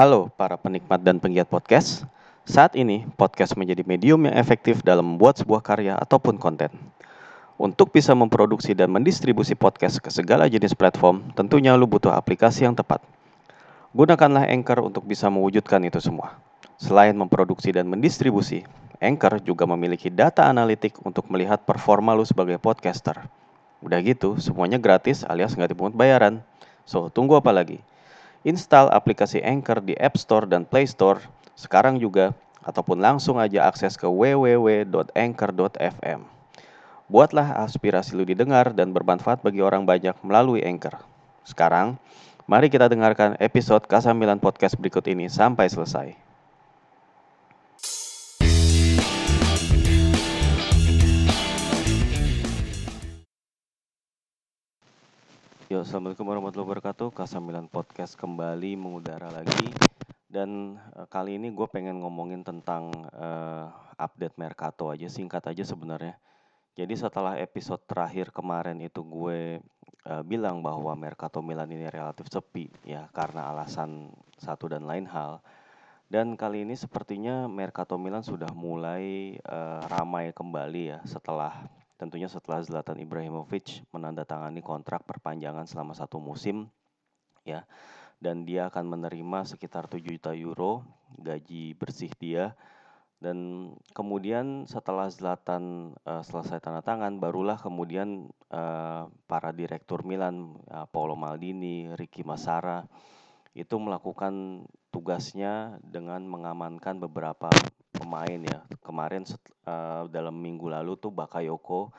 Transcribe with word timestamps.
Halo 0.00 0.32
para 0.32 0.56
penikmat 0.56 1.04
dan 1.04 1.20
penggiat 1.20 1.44
podcast. 1.44 2.08
Saat 2.48 2.72
ini, 2.72 3.04
podcast 3.20 3.52
menjadi 3.52 3.84
medium 3.84 4.24
yang 4.24 4.32
efektif 4.32 4.80
dalam 4.80 5.04
membuat 5.04 5.36
sebuah 5.36 5.60
karya 5.60 5.92
ataupun 5.92 6.40
konten. 6.40 6.72
Untuk 7.60 7.92
bisa 7.92 8.16
memproduksi 8.16 8.72
dan 8.72 8.88
mendistribusi 8.88 9.52
podcast 9.52 10.00
ke 10.00 10.08
segala 10.08 10.48
jenis 10.48 10.72
platform, 10.72 11.36
tentunya 11.36 11.76
lu 11.76 11.84
butuh 11.84 12.16
aplikasi 12.16 12.64
yang 12.64 12.72
tepat. 12.72 13.04
Gunakanlah 13.92 14.48
Anchor 14.48 14.80
untuk 14.88 15.04
bisa 15.04 15.28
mewujudkan 15.28 15.84
itu 15.84 16.00
semua. 16.00 16.40
Selain 16.80 17.12
memproduksi 17.12 17.68
dan 17.68 17.84
mendistribusi, 17.84 18.64
Anchor 19.04 19.36
juga 19.44 19.68
memiliki 19.68 20.08
data 20.08 20.48
analitik 20.48 20.96
untuk 21.04 21.28
melihat 21.28 21.60
performa 21.68 22.16
lu 22.16 22.24
sebagai 22.24 22.56
podcaster. 22.56 23.20
Udah 23.84 24.00
gitu, 24.00 24.40
semuanya 24.40 24.80
gratis 24.80 25.28
alias 25.28 25.52
nggak 25.52 25.76
dipungut 25.76 25.92
bayaran. 25.92 26.40
So, 26.88 27.12
tunggu 27.12 27.36
apa 27.36 27.52
lagi? 27.52 27.84
Install 28.40 28.88
aplikasi 28.88 29.44
Anchor 29.44 29.84
di 29.84 29.92
App 30.00 30.16
Store 30.16 30.48
dan 30.48 30.64
Play 30.64 30.88
Store 30.88 31.20
sekarang 31.60 32.00
juga, 32.00 32.32
ataupun 32.64 32.96
langsung 33.00 33.36
aja 33.36 33.68
akses 33.68 34.00
ke 34.00 34.08
www.anchor.fm. 34.08 34.80
Buatlah 37.10 37.60
aspirasi 37.66 38.16
lu 38.16 38.24
didengar 38.24 38.72
dan 38.72 38.96
bermanfaat 38.96 39.44
bagi 39.44 39.60
orang 39.60 39.84
banyak 39.84 40.16
melalui 40.24 40.64
Anchor. 40.64 41.04
Sekarang, 41.44 42.00
mari 42.48 42.72
kita 42.72 42.88
dengarkan 42.88 43.36
episode 43.42 43.84
Kasamilan 43.84 44.38
Podcast 44.40 44.78
berikut 44.80 45.04
ini 45.10 45.28
sampai 45.28 45.68
selesai. 45.68 46.29
Yo, 55.70 55.86
Assalamualaikum 55.86 56.26
warahmatullahi 56.26 56.66
wabarakatuh. 56.66 57.14
Kasamilan 57.14 57.70
Podcast 57.70 58.18
kembali 58.18 58.74
mengudara 58.74 59.30
lagi. 59.30 59.70
Dan 60.26 60.74
uh, 60.98 61.06
kali 61.06 61.38
ini 61.38 61.54
gue 61.54 61.62
pengen 61.70 62.02
ngomongin 62.02 62.42
tentang 62.42 62.90
uh, 63.14 63.70
update 63.94 64.34
Mercato 64.34 64.90
aja, 64.90 65.06
singkat 65.06 65.46
aja 65.46 65.62
sebenarnya. 65.62 66.18
Jadi 66.74 66.90
setelah 66.98 67.38
episode 67.38 67.78
terakhir 67.86 68.34
kemarin 68.34 68.82
itu 68.82 68.98
gue 69.06 69.62
uh, 70.10 70.22
bilang 70.26 70.58
bahwa 70.58 70.90
Mercato 70.98 71.38
Milan 71.38 71.70
ini 71.70 71.86
relatif 71.86 72.26
sepi 72.26 72.66
ya 72.82 73.06
karena 73.14 73.54
alasan 73.54 74.10
satu 74.42 74.66
dan 74.66 74.90
lain 74.90 75.06
hal. 75.06 75.38
Dan 76.10 76.34
kali 76.34 76.66
ini 76.66 76.74
sepertinya 76.74 77.46
Mercato 77.46 77.94
Milan 77.94 78.26
sudah 78.26 78.50
mulai 78.58 79.38
uh, 79.46 79.86
ramai 79.86 80.34
kembali 80.34 80.82
ya 80.82 80.98
setelah 81.06 81.62
tentunya 82.00 82.32
setelah 82.32 82.64
Zlatan 82.64 82.96
Ibrahimovic 82.96 83.84
menandatangani 83.92 84.64
kontrak 84.64 85.04
perpanjangan 85.04 85.68
selama 85.68 85.92
satu 85.92 86.16
musim 86.16 86.72
ya 87.44 87.68
dan 88.20 88.44
dia 88.44 88.68
akan 88.68 88.96
menerima 88.96 89.48
sekitar 89.48 89.88
7 89.88 90.00
juta 90.04 90.32
euro 90.36 90.84
gaji 91.16 91.72
bersih 91.74 92.12
dia. 92.20 92.56
Dan 93.20 93.68
kemudian 93.92 94.64
setelah 94.64 95.12
Zlatan 95.12 95.92
uh, 96.08 96.24
selesai 96.24 96.56
tanda 96.56 96.80
tangan 96.80 97.20
barulah 97.20 97.60
kemudian 97.60 98.32
uh, 98.48 99.12
para 99.28 99.52
direktur 99.52 100.08
Milan 100.08 100.56
uh, 100.72 100.88
Paolo 100.88 101.20
Maldini, 101.20 101.92
Ricky 102.00 102.24
Massara 102.24 102.80
itu 103.52 103.76
melakukan 103.76 104.64
tugasnya 104.88 105.76
dengan 105.84 106.24
mengamankan 106.24 106.96
beberapa 106.96 107.52
pemain 108.00 108.40
ya. 108.40 108.64
Kemarin 108.80 109.28
uh, 109.68 110.08
dalam 110.08 110.32
minggu 110.40 110.72
lalu 110.72 110.96
tuh 110.96 111.12
Bakayoko 111.12 111.92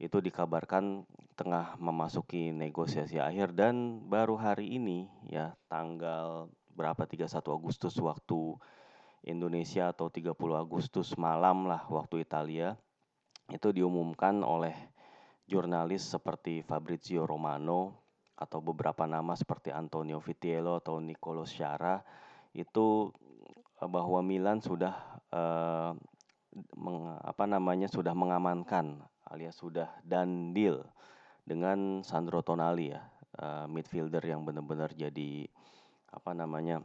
itu 0.00 0.18
dikabarkan 0.18 1.06
tengah 1.38 1.76
memasuki 1.76 2.50
negosiasi 2.50 3.20
akhir 3.20 3.52
dan 3.52 4.00
baru 4.08 4.34
hari 4.34 4.80
ini 4.80 5.08
ya 5.28 5.52
tanggal 5.68 6.48
berapa 6.72 7.04
31 7.04 7.28
Agustus 7.52 7.94
waktu 8.00 8.56
Indonesia 9.28 9.92
atau 9.92 10.08
30 10.08 10.32
Agustus 10.56 11.12
malam 11.20 11.68
lah 11.68 11.84
waktu 11.92 12.24
Italia 12.24 12.76
itu 13.52 13.68
diumumkan 13.76 14.40
oleh 14.40 14.72
jurnalis 15.44 16.06
seperti 16.06 16.64
Fabrizio 16.64 17.28
Romano 17.28 18.00
atau 18.40 18.64
beberapa 18.64 19.04
nama 19.04 19.36
seperti 19.36 19.68
Antonio 19.68 20.16
Vitiello 20.22 20.80
atau 20.80 20.96
Nicolo 20.96 21.44
Sciarra 21.44 22.00
itu 22.56 23.12
eh, 23.82 23.90
bahwa 23.90 24.24
Milan 24.24 24.62
sudah 24.64 25.09
uh, 25.34 25.92
meng, 26.74 26.98
apa 27.22 27.44
namanya 27.46 27.86
sudah 27.86 28.14
mengamankan 28.14 28.98
alias 29.30 29.54
sudah 29.58 29.90
dan 30.02 30.50
deal 30.50 30.82
dengan 31.46 32.02
Sandro 32.02 32.42
Tonali 32.42 32.90
ya 32.90 33.02
uh, 33.38 33.66
midfielder 33.70 34.22
yang 34.26 34.42
benar-benar 34.42 34.90
jadi 34.94 35.46
apa 36.10 36.34
namanya 36.34 36.82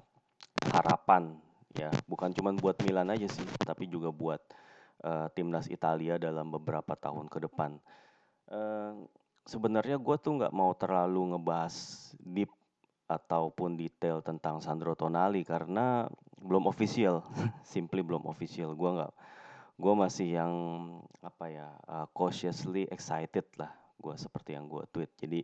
harapan 0.70 1.42
ya. 1.74 1.90
Bukan 2.06 2.32
cuma 2.38 2.54
buat 2.54 2.78
Milan 2.86 3.10
aja 3.10 3.26
sih 3.26 3.46
tapi 3.66 3.90
juga 3.90 4.14
buat 4.14 4.42
uh, 5.04 5.28
timnas 5.34 5.68
Italia 5.68 6.22
dalam 6.22 6.54
beberapa 6.54 6.94
tahun 6.94 7.28
ke 7.28 7.50
depan. 7.50 7.82
Uh, 8.46 9.10
sebenarnya 9.46 9.98
gue 9.98 10.16
tuh 10.22 10.38
nggak 10.38 10.54
mau 10.54 10.74
terlalu 10.78 11.34
ngebahas 11.36 11.74
deep 12.22 12.54
ataupun 13.06 13.78
detail 13.78 14.26
tentang 14.26 14.62
Sandro 14.66 14.98
Tonali 14.98 15.46
karena 15.46 16.10
belum 16.46 16.70
official. 16.70 17.26
Simply 17.74 18.06
belum 18.06 18.30
official. 18.30 18.78
Gue 18.78 18.94
nggak 18.94 19.14
gue 19.76 19.94
masih 19.98 20.40
yang 20.40 20.54
apa 21.20 21.52
ya 21.52 21.68
uh, 21.90 22.08
cautiously 22.16 22.88
excited 22.88 23.44
lah 23.60 23.74
gue 24.00 24.16
seperti 24.16 24.54
yang 24.54 24.70
gue 24.70 24.86
tweet. 24.94 25.12
Jadi 25.18 25.42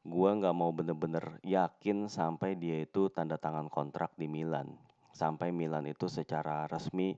gue 0.00 0.30
nggak 0.40 0.56
mau 0.56 0.72
bener-bener 0.72 1.38
yakin 1.44 2.08
sampai 2.08 2.56
dia 2.56 2.82
itu 2.82 3.12
tanda 3.12 3.36
tangan 3.36 3.68
kontrak 3.68 4.16
di 4.16 4.26
Milan. 4.26 4.72
Sampai 5.12 5.52
Milan 5.52 5.84
itu 5.84 6.08
secara 6.08 6.64
resmi 6.66 7.14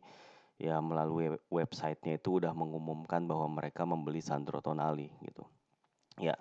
ya 0.58 0.82
melalui 0.82 1.32
websitenya 1.48 2.18
itu 2.18 2.42
udah 2.42 2.52
mengumumkan 2.52 3.24
bahwa 3.24 3.46
mereka 3.48 3.86
membeli 3.86 4.18
Sandro 4.18 4.58
Tonali 4.58 5.08
gitu. 5.22 5.46
Ya 6.18 6.36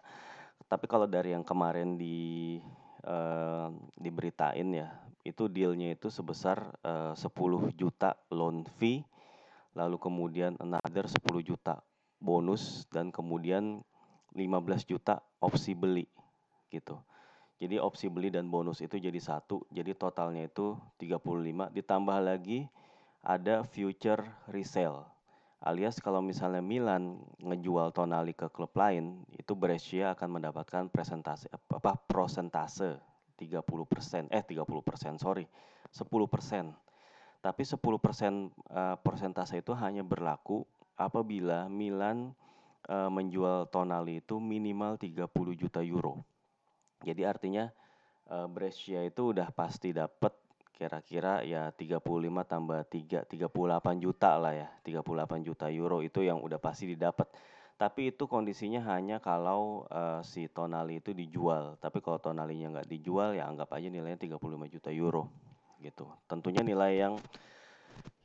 tapi 0.71 0.87
kalau 0.87 1.03
dari 1.03 1.35
yang 1.35 1.43
kemarin 1.43 1.99
di 1.99 2.55
uh, 3.05 3.69
diberitain 3.97 4.67
ya 4.73 4.89
itu 5.21 5.45
dealnya 5.45 5.93
itu 5.93 6.09
sebesar 6.09 6.73
uh, 6.81 7.13
10 7.13 7.77
juta 7.77 8.17
loan 8.33 8.65
fee 8.81 9.05
lalu 9.77 10.01
kemudian 10.01 10.57
another 10.59 11.05
10 11.05 11.21
juta 11.45 11.79
bonus 12.21 12.85
dan 12.93 13.09
kemudian 13.09 13.81
15 14.37 14.85
juta 14.87 15.19
opsi 15.41 15.73
beli 15.75 16.07
gitu. 16.71 16.95
Jadi 17.61 17.77
opsi 17.77 18.09
beli 18.09 18.33
dan 18.33 18.49
bonus 18.49 18.81
itu 18.81 18.97
jadi 18.97 19.17
satu, 19.21 19.69
jadi 19.69 19.93
totalnya 19.93 20.49
itu 20.49 20.73
35 20.97 21.69
ditambah 21.77 22.17
lagi 22.17 22.65
ada 23.21 23.61
future 23.61 24.25
resale. 24.49 25.05
Alias 25.61 26.01
kalau 26.01 26.25
misalnya 26.25 26.61
Milan 26.65 27.21
ngejual 27.37 27.93
Tonali 27.93 28.33
ke 28.33 28.49
klub 28.49 28.73
lain, 28.73 29.21
itu 29.37 29.53
Brescia 29.53 30.17
akan 30.17 30.41
mendapatkan 30.41 30.89
presentasi 30.89 31.53
apa 31.53 31.93
prosentase 32.01 32.97
30%, 33.37 34.33
eh 34.33 34.41
30%, 34.41 35.21
sorry, 35.21 35.45
10% 35.93 36.09
tapi 37.41 37.65
10% 37.65 37.73
uh, 37.73 37.89
eh, 37.89 38.95
persentase 39.01 39.59
itu 39.59 39.73
hanya 39.73 40.05
berlaku 40.05 40.61
apabila 40.93 41.65
Milan 41.65 42.37
uh, 42.85 43.09
menjual 43.09 43.65
Tonali 43.73 44.21
itu 44.21 44.37
minimal 44.37 45.01
30 45.01 45.25
juta 45.57 45.81
euro. 45.81 46.21
Jadi 47.01 47.25
artinya 47.25 47.65
uh, 48.29 48.45
Brescia 48.45 49.01
itu 49.01 49.33
udah 49.33 49.49
pasti 49.49 49.89
dapat 49.89 50.37
kira-kira 50.81 51.45
ya 51.45 51.69
35 51.69 52.01
tambah 52.49 52.81
3 52.89 53.29
38 53.29 54.01
juta 54.01 54.31
lah 54.41 54.53
ya. 54.57 54.69
38 54.81 55.45
juta 55.45 55.69
euro 55.69 56.01
itu 56.01 56.25
yang 56.25 56.41
udah 56.41 56.57
pasti 56.57 56.89
didapat. 56.89 57.29
Tapi 57.77 58.09
itu 58.09 58.25
kondisinya 58.25 58.81
hanya 58.89 59.21
kalau 59.21 59.85
uh, 59.93 60.25
si 60.25 60.49
Tonali 60.49 60.97
itu 60.97 61.13
dijual. 61.13 61.77
Tapi 61.77 62.01
kalau 62.01 62.17
Tonalinya 62.17 62.81
nggak 62.81 62.89
dijual 62.89 63.37
ya 63.37 63.45
anggap 63.45 63.77
aja 63.77 63.93
nilainya 63.93 64.17
35 64.17 64.73
juta 64.73 64.89
euro 64.89 65.29
gitu. 65.85 66.09
Tentunya 66.25 66.65
nilai 66.65 66.97
yang 66.97 67.13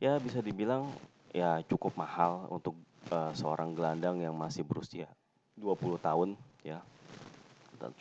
ya 0.00 0.16
bisa 0.16 0.40
dibilang 0.40 0.88
ya 1.36 1.60
cukup 1.68 1.92
mahal 2.00 2.48
untuk 2.48 2.72
uh, 3.12 3.36
seorang 3.36 3.76
gelandang 3.76 4.24
yang 4.24 4.32
masih 4.32 4.64
berusia 4.64 5.12
20 5.60 6.00
tahun 6.00 6.28
ya. 6.64 6.80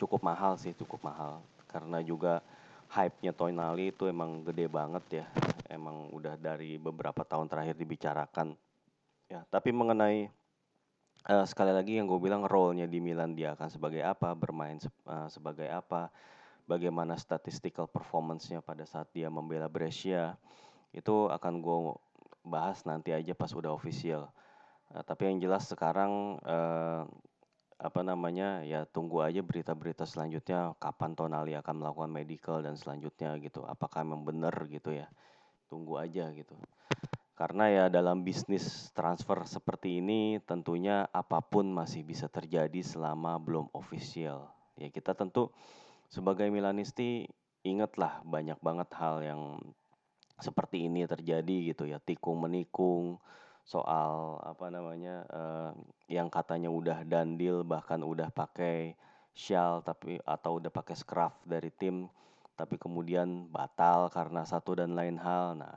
Cukup 0.00 0.24
mahal 0.24 0.56
sih, 0.56 0.72
cukup 0.72 1.04
mahal 1.04 1.44
karena 1.68 2.00
juga 2.00 2.40
hype-nya 2.90 3.32
Tonali 3.34 3.90
itu 3.90 4.06
emang 4.06 4.42
gede 4.46 4.66
banget 4.70 5.04
ya. 5.22 5.26
Emang 5.66 6.10
udah 6.14 6.38
dari 6.38 6.78
beberapa 6.78 7.26
tahun 7.26 7.50
terakhir 7.50 7.74
dibicarakan. 7.74 8.54
Ya, 9.26 9.42
tapi 9.50 9.74
mengenai 9.74 10.30
uh, 11.26 11.46
sekali 11.46 11.74
lagi 11.74 11.98
yang 11.98 12.06
gue 12.06 12.18
bilang 12.22 12.46
role-nya 12.46 12.86
di 12.86 13.02
Milan 13.02 13.34
dia 13.34 13.58
akan 13.58 13.68
sebagai 13.68 14.02
apa, 14.06 14.32
bermain 14.38 14.78
se 14.78 14.86
uh, 15.06 15.26
sebagai 15.26 15.66
apa 15.66 16.14
bagaimana 16.66 17.18
statistical 17.18 17.90
performance-nya 17.90 18.62
pada 18.62 18.86
saat 18.86 19.10
dia 19.14 19.30
membela 19.30 19.66
Brescia 19.70 20.34
itu 20.94 21.30
akan 21.30 21.54
gue 21.62 21.78
bahas 22.46 22.86
nanti 22.86 23.10
aja 23.10 23.34
pas 23.34 23.50
udah 23.50 23.74
official. 23.74 24.30
Uh, 24.94 25.02
tapi 25.02 25.26
yang 25.26 25.42
jelas 25.42 25.66
sekarang 25.66 26.38
uh, 26.46 27.02
apa 27.76 28.00
namanya 28.00 28.64
ya 28.64 28.88
tunggu 28.88 29.20
aja 29.20 29.44
berita-berita 29.44 30.08
selanjutnya 30.08 30.72
kapan 30.80 31.12
Tonali 31.12 31.52
akan 31.60 31.84
melakukan 31.84 32.08
medical 32.08 32.64
dan 32.64 32.74
selanjutnya 32.80 33.36
gitu. 33.36 33.64
Apakah 33.68 34.00
memang 34.00 34.24
benar 34.24 34.54
gitu 34.72 34.96
ya? 34.96 35.08
Tunggu 35.68 36.00
aja 36.00 36.32
gitu. 36.32 36.56
Karena 37.36 37.68
ya 37.68 37.84
dalam 37.92 38.24
bisnis 38.24 38.88
transfer 38.96 39.44
seperti 39.44 40.00
ini 40.00 40.40
tentunya 40.48 41.04
apa 41.12 41.44
pun 41.44 41.68
masih 41.68 42.00
bisa 42.00 42.32
terjadi 42.32 42.80
selama 42.80 43.36
belum 43.36 43.68
official. 43.76 44.48
Ya 44.80 44.88
kita 44.88 45.12
tentu 45.12 45.52
sebagai 46.08 46.48
Milanisti 46.48 47.28
ingatlah 47.60 48.24
banyak 48.24 48.56
banget 48.64 48.88
hal 48.96 49.20
yang 49.20 49.60
seperti 50.40 50.88
ini 50.88 51.04
terjadi 51.04 51.76
gitu 51.76 51.84
ya. 51.84 52.00
Tikung 52.00 52.40
menikung 52.40 53.20
soal 53.66 54.38
apa 54.46 54.70
namanya 54.70 55.26
uh, 55.26 55.70
yang 56.06 56.30
katanya 56.30 56.70
udah 56.70 57.02
dandil 57.02 57.66
bahkan 57.66 58.06
udah 58.06 58.30
pakai 58.30 58.94
shell 59.34 59.82
tapi 59.82 60.22
atau 60.22 60.62
udah 60.62 60.70
pakai 60.70 60.94
scruff 60.94 61.34
dari 61.42 61.74
tim 61.74 62.06
tapi 62.54 62.78
kemudian 62.78 63.50
batal 63.52 64.08
karena 64.08 64.46
satu 64.48 64.80
dan 64.80 64.96
lain 64.96 65.20
hal. 65.20 65.60
Nah, 65.60 65.76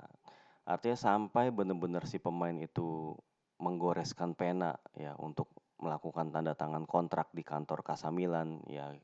artinya 0.64 0.96
sampai 0.96 1.52
benar-benar 1.52 2.08
si 2.08 2.22
pemain 2.24 2.56
itu 2.56 3.18
menggoreskan 3.60 4.32
pena 4.38 4.80
ya 4.96 5.12
untuk 5.20 5.52
melakukan 5.84 6.32
tanda 6.32 6.56
tangan 6.56 6.88
kontrak 6.88 7.28
di 7.36 7.44
kantor 7.44 7.84
Casamilan 7.84 8.64
ya 8.72 8.96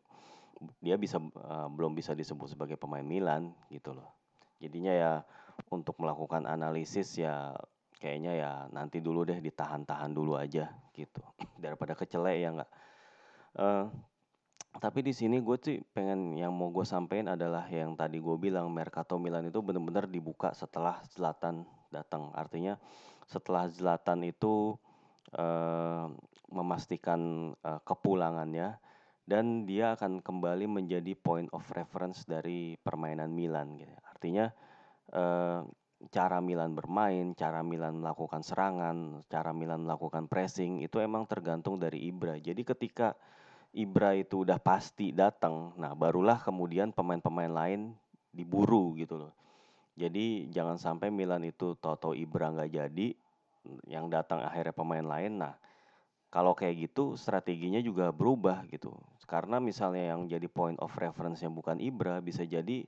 dia 0.79 0.95
bisa 0.95 1.19
uh, 1.19 1.67
belum 1.67 1.91
bisa 1.99 2.15
disebut 2.15 2.55
sebagai 2.55 2.79
pemain 2.79 3.03
Milan 3.03 3.51
gitu 3.67 3.91
loh. 3.91 4.07
Jadinya 4.63 4.93
ya 4.95 5.13
untuk 5.67 5.99
melakukan 5.99 6.47
analisis 6.47 7.19
ya 7.19 7.51
kayaknya 8.00 8.31
ya 8.36 8.51
nanti 8.71 9.00
dulu 9.00 9.24
deh 9.24 9.39
ditahan-tahan 9.39 10.12
dulu 10.12 10.36
aja 10.38 10.69
gitu. 10.92 11.21
Daripada 11.63 11.95
kecelek 11.97 12.38
ya 12.39 12.50
nggak? 12.56 12.71
Uh, 13.56 13.88
tapi 14.75 15.00
di 15.00 15.15
sini 15.15 15.39
gue 15.39 15.56
sih 15.56 15.80
pengen 15.95 16.36
yang 16.36 16.51
mau 16.51 16.68
gue 16.68 16.83
sampein 16.83 17.31
adalah 17.31 17.63
yang 17.71 17.95
tadi 17.95 18.19
gue 18.19 18.36
bilang 18.36 18.68
Mercato 18.75 19.15
Milan 19.15 19.47
itu 19.47 19.63
benar-benar 19.63 20.12
dibuka 20.12 20.51
setelah 20.51 21.00
Zlatan 21.07 21.63
datang. 21.88 22.36
Artinya 22.36 22.75
setelah 23.24 23.71
Zlatan 23.71 24.27
itu 24.27 24.75
uh, 25.39 26.12
memastikan 26.51 27.51
uh, 27.63 27.80
kepulangannya 27.88 28.75
dan 29.25 29.63
dia 29.65 29.95
akan 29.97 30.21
kembali 30.21 30.68
menjadi 30.69 31.15
point 31.18 31.50
of 31.56 31.65
reference 31.74 32.27
dari 32.27 32.75
permainan 32.77 33.31
Milan 33.31 33.80
gitu. 33.80 33.95
Artinya 34.12 34.51
uh, 35.15 35.63
cara 36.12 36.44
Milan 36.44 36.75
bermain, 36.75 37.31
cara 37.33 37.63
Milan 37.63 38.03
melakukan 38.03 38.44
serangan, 38.44 39.24
cara 39.31 39.56
Milan 39.56 39.88
melakukan 39.88 40.27
pressing 40.27 40.83
itu 40.83 41.00
emang 41.00 41.24
tergantung 41.25 41.80
dari 41.80 42.12
Ibra. 42.12 42.36
Jadi 42.38 42.62
ketika 42.68 43.15
Ibra 43.75 44.15
itu 44.15 44.47
udah 44.47 44.59
pasti 44.59 45.12
datang, 45.12 45.75
nah 45.75 45.92
barulah 45.95 46.39
kemudian 46.39 46.95
pemain-pemain 46.95 47.51
lain 47.51 47.92
diburu 48.31 48.95
gitu 48.95 49.27
loh. 49.27 49.33
Jadi 49.95 50.51
jangan 50.51 50.75
sampai 50.75 51.07
Milan 51.12 51.47
itu 51.47 51.75
toto 51.80 52.12
Ibra 52.12 52.51
nggak 52.51 52.71
jadi, 52.71 53.07
yang 53.88 54.12
datang 54.12 54.44
akhirnya 54.44 54.75
pemain 54.75 55.03
lain. 55.03 55.39
Nah 55.39 55.56
kalau 56.30 56.51
kayak 56.51 56.92
gitu 56.92 57.15
strateginya 57.15 57.80
juga 57.80 58.12
berubah 58.12 58.68
gitu. 58.68 58.92
Karena 59.25 59.57
misalnya 59.57 60.13
yang 60.13 60.27
jadi 60.27 60.45
point 60.51 60.77
of 60.83 60.92
reference 61.00 61.42
yang 61.42 61.56
bukan 61.56 61.80
Ibra 61.80 62.19
bisa 62.19 62.44
jadi 62.44 62.86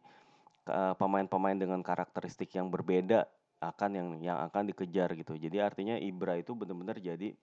pemain-pemain 1.00 1.58
dengan 1.58 1.80
karakteristik 1.80 2.54
yang 2.56 2.68
berbeda 2.68 3.26
akan 3.58 3.92
yang 3.94 4.08
yang 4.22 4.38
akan 4.46 4.70
dikejar 4.70 5.18
gitu. 5.18 5.34
Jadi 5.34 5.58
artinya 5.58 5.98
Ibra 5.98 6.38
itu 6.38 6.54
benar-benar 6.54 7.02
jadi 7.02 7.34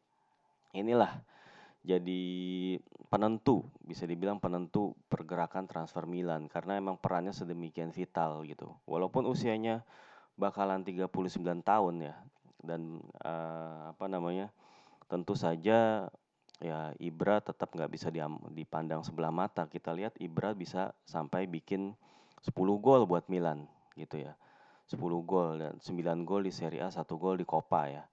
inilah 0.75 1.11
jadi 1.85 2.23
penentu 3.13 3.69
bisa 3.85 4.09
dibilang 4.09 4.41
penentu 4.41 4.97
pergerakan 5.13 5.69
transfer 5.69 6.09
Milan 6.09 6.49
karena 6.49 6.81
emang 6.81 6.97
perannya 6.97 7.35
sedemikian 7.35 7.93
vital 7.93 8.47
gitu. 8.49 8.73
Walaupun 8.89 9.29
usianya 9.29 9.85
bakalan 10.35 10.81
39 10.83 11.13
tahun 11.61 11.95
ya 12.11 12.17
dan 12.65 13.05
uh, 13.21 13.93
apa 13.93 14.09
namanya 14.09 14.49
tentu 15.07 15.37
saja 15.37 16.09
ya 16.65 16.79
Ibra 16.97 17.45
tetap 17.45 17.77
nggak 17.77 17.93
bisa 17.93 18.09
dipandang 18.55 19.05
sebelah 19.05 19.35
mata. 19.35 19.69
Kita 19.69 19.93
lihat 19.93 20.17
Ibra 20.17 20.57
bisa 20.57 20.97
sampai 21.05 21.45
bikin 21.45 21.93
10 22.45 22.53
gol 22.85 23.09
buat 23.09 23.25
Milan 23.33 23.65
gitu 23.97 24.21
ya. 24.21 24.37
10 24.93 25.01
gol 25.25 25.57
dan 25.57 25.73
9 25.81 26.29
gol 26.29 26.45
di 26.45 26.53
Serie 26.53 26.85
A, 26.85 26.93
1 26.93 27.09
gol 27.17 27.41
di 27.41 27.49
Coppa 27.49 27.89
ya. 27.89 28.05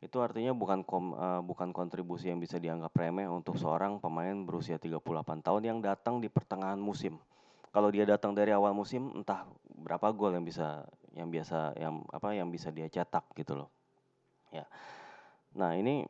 Itu 0.00 0.20
artinya 0.20 0.52
bukan 0.52 0.84
kom, 0.84 1.16
uh, 1.16 1.40
bukan 1.40 1.72
kontribusi 1.72 2.28
yang 2.28 2.40
bisa 2.40 2.60
dianggap 2.60 2.92
remeh 2.92 3.28
untuk 3.28 3.56
seorang 3.56 4.00
pemain 4.00 4.32
berusia 4.44 4.76
38 4.76 5.00
tahun 5.44 5.62
yang 5.64 5.78
datang 5.80 6.20
di 6.20 6.28
pertengahan 6.28 6.80
musim. 6.80 7.16
Kalau 7.72 7.88
dia 7.88 8.04
datang 8.04 8.36
dari 8.36 8.52
awal 8.52 8.76
musim 8.76 9.12
entah 9.16 9.48
berapa 9.68 10.12
gol 10.12 10.36
yang 10.36 10.44
bisa 10.44 10.84
yang 11.14 11.28
biasa 11.28 11.76
yang 11.78 12.04
apa 12.10 12.32
yang 12.36 12.48
bisa 12.52 12.68
dia 12.72 12.88
cetak 12.88 13.28
gitu 13.36 13.60
loh. 13.64 13.70
Ya. 14.50 14.66
Nah, 15.54 15.76
ini 15.76 16.04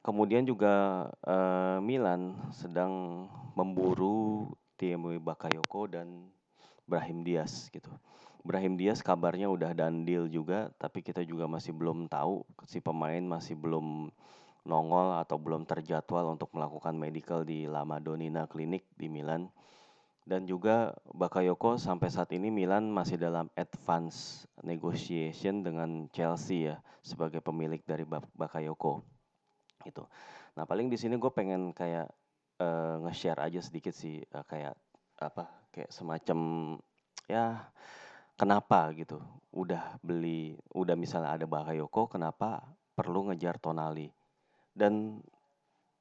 kemudian 0.00 0.44
juga 0.44 1.06
uh, 1.26 1.78
Milan 1.82 2.36
sedang 2.54 3.26
memburu 3.56 4.52
Tiemu 4.80 5.16
Bakayoko 5.20 5.90
dan 5.90 6.32
Brahim 6.90 7.22
Diaz 7.22 7.70
gitu. 7.70 7.94
Brahim 8.42 8.74
Diaz 8.74 9.04
kabarnya 9.04 9.46
udah 9.46 9.70
dandil 9.70 10.26
juga, 10.26 10.74
tapi 10.80 11.06
kita 11.06 11.22
juga 11.22 11.46
masih 11.46 11.70
belum 11.70 12.10
tahu 12.10 12.42
si 12.66 12.82
pemain 12.82 13.22
masih 13.22 13.54
belum 13.54 14.10
nongol 14.66 15.16
atau 15.22 15.38
belum 15.38 15.68
terjadwal 15.68 16.34
untuk 16.34 16.50
melakukan 16.56 16.96
medical 16.98 17.46
di 17.46 17.70
La 17.70 17.86
Madonnina 17.86 18.50
Clinic 18.50 18.88
di 18.98 19.06
Milan. 19.06 19.46
Dan 20.24 20.44
juga 20.44 20.94
Bakayoko 21.10 21.80
sampai 21.80 22.08
saat 22.12 22.30
ini 22.36 22.52
Milan 22.52 22.92
masih 22.92 23.16
dalam 23.16 23.48
advance 23.56 24.44
negotiation 24.62 25.64
dengan 25.64 26.06
Chelsea 26.12 26.70
ya 26.70 26.76
sebagai 27.00 27.40
pemilik 27.40 27.80
dari 27.84 28.04
Bakayoko. 28.36 29.00
Gitu. 29.80 30.04
Nah, 30.54 30.68
paling 30.68 30.92
di 30.92 31.00
sini 31.00 31.16
gue 31.16 31.32
pengen 31.32 31.72
kayak 31.72 32.08
uh, 32.60 33.00
nge-share 33.08 33.40
aja 33.40 33.60
sedikit 33.64 33.96
sih 33.96 34.20
uh, 34.36 34.44
kayak 34.44 34.76
apa 35.20 35.59
kayak 35.70 35.90
semacam 35.94 36.38
ya 37.30 37.70
kenapa 38.34 38.90
gitu? 38.94 39.22
Udah 39.54 39.98
beli 40.02 40.58
udah 40.74 40.94
misalnya 40.94 41.34
ada 41.34 41.46
Bakayoko 41.46 42.10
kenapa 42.10 42.62
perlu 42.94 43.30
ngejar 43.30 43.58
Tonali? 43.58 44.10
Dan 44.70 45.18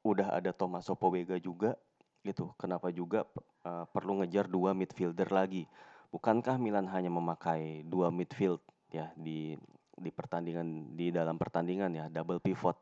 udah 0.06 0.38
ada 0.38 0.54
Tomaso 0.56 0.96
Pobega 0.96 1.36
juga 1.38 1.76
gitu 2.20 2.52
kenapa 2.60 2.92
juga 2.92 3.24
uh, 3.64 3.88
perlu 3.90 4.22
ngejar 4.22 4.50
dua 4.50 4.76
midfielder 4.76 5.30
lagi? 5.32 5.66
Bukankah 6.10 6.58
Milan 6.58 6.90
hanya 6.90 7.14
memakai 7.14 7.86
dua 7.86 8.10
midfield 8.10 8.60
ya 8.90 9.14
di 9.14 9.54
di 10.00 10.10
pertandingan 10.10 10.98
di 10.98 11.12
dalam 11.14 11.38
pertandingan 11.38 11.92
ya 11.94 12.06
double 12.10 12.42
pivot? 12.42 12.78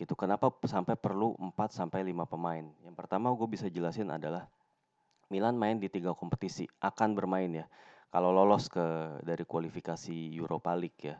Gitu 0.00 0.16
kenapa 0.16 0.48
sampai 0.64 0.96
perlu 0.96 1.36
4 1.36 1.52
sampai 1.76 2.00
5 2.00 2.24
pemain? 2.24 2.64
Yang 2.80 2.96
pertama 2.96 3.28
gue 3.36 3.44
bisa 3.44 3.68
jelasin 3.68 4.08
adalah 4.08 4.48
Milan 5.30 5.56
main 5.56 5.78
di 5.78 5.86
tiga 5.86 6.12
kompetisi, 6.12 6.66
akan 6.82 7.14
bermain 7.14 7.50
ya. 7.54 7.66
Kalau 8.10 8.34
lolos 8.34 8.66
ke 8.66 9.18
dari 9.22 9.46
kualifikasi 9.46 10.34
Europa 10.34 10.74
League 10.74 10.98
ya. 10.98 11.16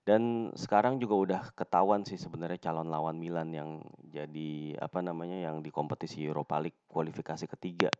Dan 0.00 0.48
sekarang 0.56 0.96
juga 0.96 1.14
udah 1.14 1.42
ketahuan 1.52 2.08
sih 2.08 2.16
sebenarnya 2.16 2.56
calon 2.56 2.88
lawan 2.88 3.20
Milan 3.20 3.52
yang 3.52 3.84
jadi 4.00 4.80
apa 4.80 5.04
namanya 5.04 5.36
yang 5.36 5.60
di 5.60 5.68
kompetisi 5.68 6.24
Europa 6.24 6.56
League 6.56 6.88
kualifikasi 6.88 7.44
ketiga 7.44 7.92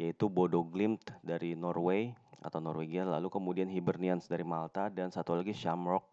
yaitu 0.00 0.32
Bodo 0.32 0.64
Glimt 0.64 1.12
dari 1.20 1.52
Norway 1.52 2.16
atau 2.40 2.58
Norwegia 2.58 3.04
lalu 3.04 3.28
kemudian 3.28 3.68
Hibernians 3.68 4.26
dari 4.26 4.42
Malta 4.42 4.88
dan 4.88 5.12
satu 5.12 5.36
lagi 5.36 5.52
Shamrock 5.52 6.08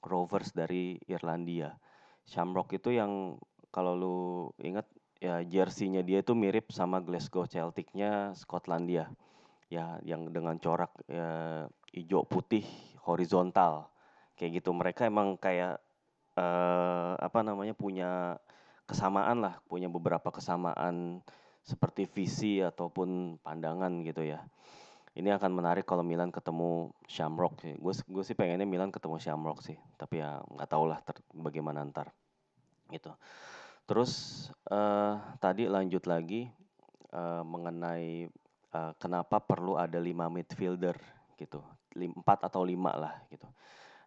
Rovers 0.00 0.54
dari 0.54 0.96
Irlandia. 1.10 1.74
Shamrock 2.24 2.72
itu 2.72 2.94
yang 2.94 3.36
kalau 3.74 3.92
lu 3.98 4.16
ingat 4.62 4.86
ya 5.24 5.40
jersey-nya 5.40 6.04
dia 6.04 6.20
itu 6.20 6.36
mirip 6.36 6.68
sama 6.68 7.00
Glasgow 7.00 7.48
Celtic-nya 7.48 8.36
Skotlandia. 8.36 9.08
Ya, 9.72 9.96
yang 10.04 10.28
dengan 10.28 10.60
corak 10.60 10.92
ya, 11.08 11.64
hijau 11.96 12.28
putih 12.28 12.68
horizontal. 13.08 13.88
Kayak 14.36 14.60
gitu. 14.60 14.70
Mereka 14.76 15.08
emang 15.08 15.40
kayak 15.40 15.80
uh, 16.36 17.16
apa 17.16 17.40
namanya 17.40 17.72
punya 17.72 18.36
kesamaan 18.84 19.40
lah, 19.40 19.64
punya 19.64 19.88
beberapa 19.88 20.28
kesamaan 20.28 21.24
seperti 21.64 22.04
visi 22.04 22.60
ataupun 22.60 23.40
pandangan 23.40 24.04
gitu 24.04 24.20
ya. 24.20 24.44
Ini 25.14 25.30
akan 25.38 25.54
menarik 25.54 25.86
kalau 25.86 26.04
Milan 26.04 26.28
ketemu 26.28 26.92
Shamrock 27.08 27.62
sih. 27.64 27.72
Gue 27.80 27.94
gue 27.96 28.24
sih 28.26 28.36
pengennya 28.36 28.68
Milan 28.68 28.92
ketemu 28.92 29.16
Shamrock 29.22 29.64
sih, 29.64 29.78
tapi 29.96 30.20
ya 30.20 30.42
nggak 30.42 30.68
tahu 30.68 30.90
lah 30.90 31.00
bagaimana 31.32 31.86
ntar 31.88 32.12
gitu. 32.92 33.14
Terus 33.84 34.12
uh, 34.72 35.20
tadi 35.44 35.68
lanjut 35.68 36.08
lagi 36.08 36.48
uh, 37.12 37.44
mengenai 37.44 38.32
uh, 38.72 38.92
kenapa 38.96 39.40
perlu 39.44 39.76
ada 39.76 40.00
lima 40.00 40.32
midfielder 40.32 40.96
gitu, 41.36 41.60
empat 41.92 42.48
atau 42.48 42.64
lima 42.64 42.96
lah 42.96 43.14
gitu. 43.28 43.44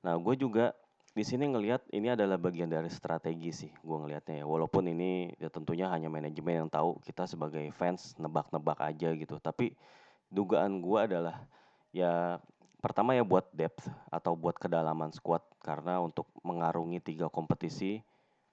Nah 0.01 0.17
gue 0.17 0.33
juga 0.33 0.73
di 1.17 1.25
sini 1.25 1.49
ngelihat 1.49 1.89
ini 1.93 2.13
adalah 2.13 2.37
bagian 2.37 2.69
dari 2.69 2.89
strategi 2.93 3.49
sih 3.49 3.71
gue 3.73 3.97
ngelihatnya 4.01 4.41
ya. 4.41 4.45
Walaupun 4.45 4.85
ini 4.89 5.33
ya 5.37 5.49
tentunya 5.49 5.89
hanya 5.93 6.09
manajemen 6.09 6.65
yang 6.65 6.69
tahu 6.69 6.97
kita 7.05 7.29
sebagai 7.29 7.69
fans 7.73 8.17
nebak-nebak 8.17 8.81
aja 8.81 9.13
gitu. 9.13 9.37
Tapi 9.37 9.77
dugaan 10.29 10.81
gue 10.81 10.99
adalah 11.01 11.41
ya 11.93 12.41
pertama 12.81 13.17
ya 13.17 13.25
buat 13.25 13.49
depth 13.53 13.89
atau 14.09 14.33
buat 14.33 14.57
kedalaman 14.57 15.13
squad. 15.13 15.41
Karena 15.61 16.01
untuk 16.01 16.29
mengarungi 16.41 17.01
tiga 17.01 17.29
kompetisi 17.29 18.01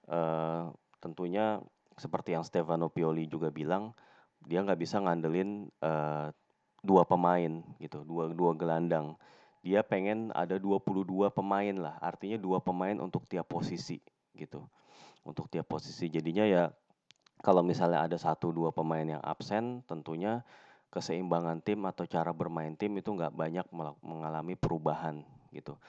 uh, 0.09 0.69
tentunya 1.05 1.61
seperti 1.93 2.33
yang 2.33 2.41
Stefano 2.41 2.89
Pioli 2.89 3.29
juga 3.29 3.53
bilang 3.53 3.93
dia 4.41 4.65
nggak 4.65 4.81
bisa 4.81 4.97
ngandelin 4.97 5.69
uh, 5.85 6.33
dua 6.81 7.05
pemain 7.05 7.61
gitu 7.77 8.01
dua 8.01 8.33
dua 8.33 8.57
gelandang 8.57 9.13
dia 9.65 9.81
pengen 9.81 10.29
ada 10.37 10.61
22 10.61 11.33
pemain 11.33 11.73
lah. 11.73 11.97
Artinya 11.97 12.37
dua 12.37 12.61
pemain 12.61 12.93
untuk 13.01 13.25
tiap 13.25 13.49
posisi 13.49 13.97
gitu. 14.37 14.61
Untuk 15.25 15.49
tiap 15.49 15.65
posisi. 15.65 16.05
Jadinya 16.05 16.45
ya 16.45 16.69
kalau 17.41 17.65
misalnya 17.65 18.05
ada 18.05 18.13
satu 18.13 18.53
dua 18.53 18.69
pemain 18.69 19.01
yang 19.01 19.17
absen, 19.25 19.81
tentunya 19.89 20.45
keseimbangan 20.93 21.65
tim 21.65 21.81
atau 21.89 22.05
cara 22.05 22.29
bermain 22.29 22.77
tim 22.77 22.93
itu 22.93 23.09
nggak 23.09 23.33
banyak 23.33 23.65
mengalami 24.05 24.53
perubahan 24.53 25.25
gitu. 25.49 25.81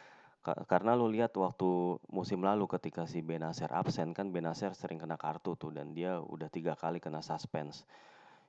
Karena 0.55 0.95
lu 0.95 1.11
lihat 1.11 1.35
waktu 1.35 1.99
musim 2.13 2.45
lalu 2.47 2.71
ketika 2.71 3.09
si 3.11 3.19
Benacer 3.25 3.73
absen 3.75 4.15
kan 4.15 4.31
Benacer 4.31 4.71
sering 4.79 5.03
kena 5.03 5.19
kartu 5.19 5.59
tuh 5.59 5.75
dan 5.75 5.91
dia 5.91 6.23
udah 6.23 6.47
tiga 6.47 6.79
kali 6.79 7.03
kena 7.03 7.19
suspense. 7.19 7.83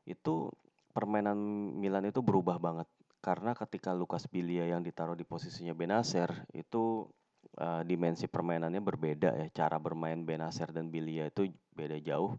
Itu 0.05 0.53
permainan 0.93 1.37
Milan 1.73 2.05
itu 2.05 2.21
berubah 2.21 2.61
banget. 2.61 2.85
Karena 3.17 3.57
ketika 3.57 3.97
Lukas 3.97 4.29
Bilia 4.29 4.69
yang 4.69 4.85
ditaruh 4.85 5.17
di 5.17 5.25
posisinya 5.25 5.73
Benacer 5.73 6.29
itu 6.53 7.09
uh, 7.57 7.81
dimensi 7.81 8.29
permainannya 8.29 8.81
berbeda 8.83 9.29
ya. 9.33 9.47
Cara 9.49 9.81
bermain 9.81 10.21
Benacer 10.21 10.69
dan 10.69 10.93
Bilia 10.93 11.33
itu 11.33 11.49
beda 11.73 11.97
jauh. 11.97 12.37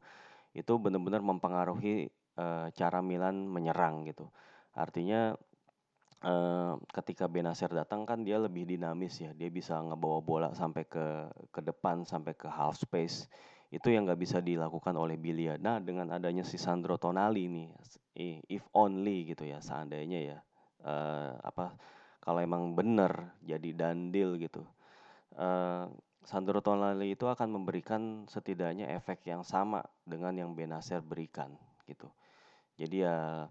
Itu 0.55 0.79
benar-benar 0.79 1.21
mempengaruhi 1.27 2.07
uh, 2.39 2.71
cara 2.71 3.03
Milan 3.03 3.51
menyerang 3.51 4.07
gitu. 4.07 4.31
Artinya 4.79 5.35
ketika 6.91 7.31
Benacer 7.31 7.71
datang 7.71 8.03
kan 8.03 8.27
dia 8.27 8.43
lebih 8.43 8.67
dinamis 8.67 9.23
ya. 9.23 9.31
Dia 9.37 9.51
bisa 9.51 9.79
ngebawa 9.79 10.19
bola 10.19 10.49
sampai 10.55 10.85
ke 10.87 11.31
ke 11.55 11.61
depan 11.63 12.03
sampai 12.03 12.35
ke 12.35 12.51
half 12.51 12.79
space. 12.79 13.31
Itu 13.69 13.93
yang 13.93 14.09
nggak 14.09 14.19
bisa 14.19 14.39
dilakukan 14.43 14.97
oleh 14.97 15.15
Bilia. 15.21 15.61
Nah 15.61 15.79
dengan 15.79 16.11
adanya 16.11 16.43
si 16.43 16.57
Sandro 16.57 16.97
Tonali 16.97 17.47
nih, 17.47 17.69
if 18.51 18.67
only 18.75 19.31
gitu 19.31 19.47
ya 19.47 19.63
seandainya 19.63 20.19
ya 20.35 20.39
uh, 20.83 21.39
apa 21.39 21.79
kalau 22.19 22.43
emang 22.43 22.75
benar 22.75 23.39
jadi 23.41 23.71
dandil 23.73 24.37
gitu 24.43 24.67
uh, 25.39 25.87
Sandro 26.27 26.61
Tonali 26.61 27.15
itu 27.15 27.25
akan 27.25 27.49
memberikan 27.49 28.29
setidaknya 28.29 28.91
efek 28.93 29.25
yang 29.25 29.47
sama 29.47 29.81
dengan 30.05 30.37
yang 30.37 30.53
Benacer 30.53 31.01
berikan 31.01 31.57
gitu. 31.89 32.11
Jadi 32.77 33.01
ya 33.01 33.49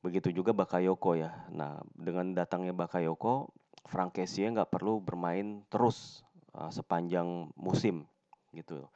begitu 0.00 0.30
juga 0.30 0.54
Bakayoko 0.54 1.18
ya. 1.18 1.32
Nah 1.50 1.82
dengan 1.94 2.34
datangnya 2.34 2.74
Bakayoko 2.74 3.50
Frank 3.88 4.20
Kessie 4.20 4.50
nggak 4.50 4.70
perlu 4.70 5.00
bermain 5.00 5.64
terus 5.72 6.22
uh, 6.54 6.70
sepanjang 6.70 7.50
musim 7.58 8.06
gitu. 8.54 8.86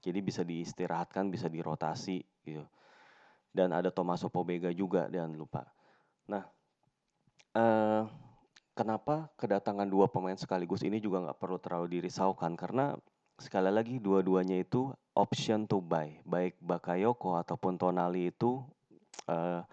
Jadi 0.00 0.18
bisa 0.24 0.42
diistirahatkan 0.44 1.28
bisa 1.28 1.46
dirotasi 1.48 2.24
gitu. 2.44 2.64
Dan 3.50 3.74
ada 3.74 3.90
Tomaso 3.90 4.30
Pobega 4.30 4.70
juga 4.72 5.10
jangan 5.10 5.32
lupa. 5.34 5.62
Nah 6.30 6.44
uh, 7.56 8.04
kenapa 8.74 9.28
kedatangan 9.36 9.88
dua 9.88 10.08
pemain 10.08 10.36
sekaligus 10.38 10.86
ini 10.86 11.02
juga 11.02 11.24
nggak 11.28 11.38
perlu 11.40 11.58
terlalu 11.60 12.00
dirisaukan? 12.00 12.56
Karena 12.56 12.96
sekali 13.40 13.72
lagi 13.72 13.96
dua-duanya 13.96 14.60
itu 14.60 14.92
option 15.16 15.64
to 15.64 15.80
buy. 15.80 16.12
Baik 16.28 16.60
Bakayoko 16.60 17.40
ataupun 17.40 17.80
Tonali 17.80 18.28
itu 18.28 18.60
uh, 19.28 19.64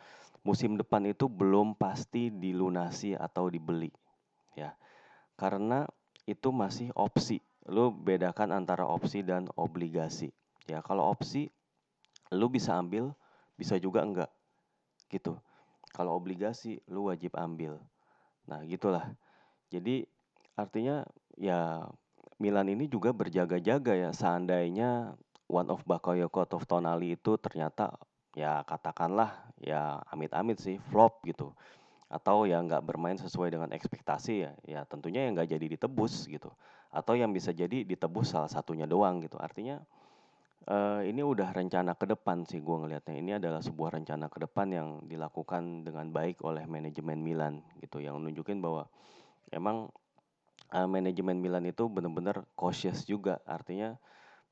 musim 0.47 0.79
depan 0.79 1.03
itu 1.11 1.27
belum 1.27 1.75
pasti 1.75 2.31
dilunasi 2.31 3.19
atau 3.19 3.51
dibeli 3.51 3.91
ya. 4.55 4.71
Karena 5.35 5.83
itu 6.23 6.55
masih 6.55 6.95
opsi. 6.95 7.43
Lu 7.67 7.91
bedakan 7.91 8.55
antara 8.55 8.87
opsi 8.87 9.19
dan 9.27 9.51
obligasi 9.59 10.31
ya. 10.71 10.79
Kalau 10.79 11.11
opsi 11.11 11.51
lu 12.31 12.47
bisa 12.47 12.79
ambil 12.79 13.11
bisa 13.59 13.75
juga 13.75 14.07
enggak 14.07 14.31
gitu. 15.11 15.35
Kalau 15.91 16.15
obligasi 16.15 16.79
lu 16.87 17.11
wajib 17.11 17.35
ambil. 17.35 17.75
Nah, 18.47 18.63
gitulah. 18.63 19.03
Jadi 19.67 20.07
artinya 20.55 21.03
ya 21.35 21.83
Milan 22.39 22.71
ini 22.71 22.87
juga 22.87 23.11
berjaga-jaga 23.11 23.99
ya. 23.99 24.09
Seandainya 24.15 25.11
one 25.51 25.67
of 25.67 25.83
Bakayoko 25.83 26.47
atau 26.47 26.63
Tonali 26.63 27.19
itu 27.19 27.35
ternyata 27.35 27.91
ya 28.38 28.62
katakanlah 28.70 29.34
ya 29.58 29.98
amit-amit 30.13 30.62
sih 30.62 30.77
flop 30.94 31.25
gitu 31.25 31.50
atau 32.08 32.46
yang 32.46 32.70
nggak 32.70 32.86
bermain 32.86 33.17
sesuai 33.17 33.50
dengan 33.50 33.74
ekspektasi 33.74 34.34
ya 34.46 34.51
ya 34.63 34.82
tentunya 34.86 35.25
yang 35.25 35.34
nggak 35.34 35.50
jadi 35.58 35.65
ditebus 35.75 36.29
gitu 36.29 36.53
atau 36.94 37.13
yang 37.17 37.34
bisa 37.34 37.50
jadi 37.51 37.84
ditebus 37.84 38.38
salah 38.38 38.48
satunya 38.48 38.86
doang 38.86 39.20
gitu 39.25 39.36
artinya 39.41 39.82
uh, 40.67 41.01
ini 41.01 41.24
udah 41.24 41.50
rencana 41.56 41.96
ke 41.96 42.06
depan 42.06 42.44
sih 42.44 42.60
gue 42.60 42.75
ngelihatnya. 42.75 43.15
Ini 43.17 43.32
adalah 43.39 43.63
sebuah 43.63 43.98
rencana 43.98 44.27
ke 44.27 44.44
depan 44.44 44.67
yang 44.70 44.88
dilakukan 45.08 45.88
dengan 45.88 46.12
baik 46.12 46.44
oleh 46.44 46.67
manajemen 46.67 47.24
Milan 47.24 47.63
gitu, 47.79 48.03
yang 48.03 48.20
nunjukin 48.20 48.60
bahwa 48.60 48.86
emang 49.50 49.89
uh, 50.75 50.88
manajemen 50.88 51.39
Milan 51.39 51.65
itu 51.65 51.88
benar-benar 51.88 52.44
cautious 52.53 53.08
juga. 53.08 53.39
Artinya 53.48 53.96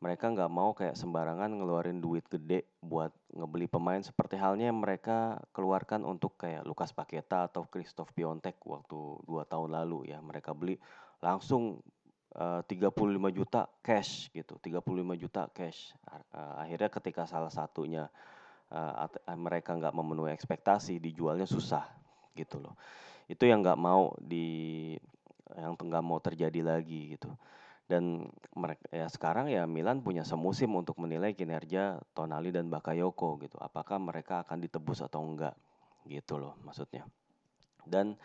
mereka 0.03 0.27
nggak 0.27 0.51
mau 0.51 0.75
kayak 0.75 0.99
sembarangan 0.99 1.49
ngeluarin 1.55 2.03
duit 2.03 2.27
gede 2.27 2.67
buat 2.83 3.15
ngebeli 3.31 3.67
pemain 3.71 4.03
seperti 4.03 4.35
halnya 4.35 4.69
yang 4.69 4.79
mereka 4.79 5.39
keluarkan 5.55 6.03
untuk 6.03 6.35
kayak 6.35 6.67
Lukas 6.67 6.91
Paketa 6.91 7.47
atau 7.47 7.65
Christoph 7.65 8.11
Piontek 8.11 8.59
waktu 8.67 8.97
dua 9.23 9.47
tahun 9.47 9.73
lalu 9.73 10.11
ya 10.11 10.19
mereka 10.19 10.51
beli 10.51 10.75
langsung 11.23 11.79
Eh, 12.35 12.91
puluh 12.91 13.15
lima 13.15 13.31
juta 13.31 13.63
cash 13.79 14.27
gitu, 14.35 14.59
35 14.59 15.15
juta 15.15 15.47
cash. 15.55 15.95
Uh, 16.35 16.59
akhirnya 16.59 16.91
ketika 16.91 17.23
salah 17.23 17.47
satunya 17.47 18.11
uh, 18.75 19.07
mereka 19.39 19.71
nggak 19.71 19.95
memenuhi 19.95 20.35
ekspektasi, 20.35 20.99
dijualnya 20.99 21.47
susah 21.47 21.87
gitu 22.35 22.59
loh. 22.59 22.75
Itu 23.31 23.47
yang 23.47 23.63
nggak 23.63 23.79
mau 23.79 24.11
di 24.19 24.91
yang 25.55 25.79
nggak 25.79 26.03
mau 26.03 26.19
terjadi 26.19 26.59
lagi 26.59 27.15
gitu. 27.15 27.31
Dan 27.85 28.25
mereka 28.57 28.81
ya 28.89 29.05
sekarang 29.05 29.45
ya 29.49 29.69
Milan 29.69 30.01
punya 30.01 30.25
semusim 30.25 30.73
untuk 30.73 30.97
menilai 30.97 31.37
kinerja 31.37 32.01
Tonali 32.17 32.49
dan 32.49 32.69
Bakayoko 32.69 33.37
gitu. 33.45 33.61
Apakah 33.61 34.01
mereka 34.01 34.41
akan 34.41 34.57
ditebus 34.65 35.05
atau 35.05 35.21
enggak 35.21 35.53
gitu 36.09 36.41
loh 36.41 36.57
maksudnya. 36.65 37.05
Dan 37.85 38.17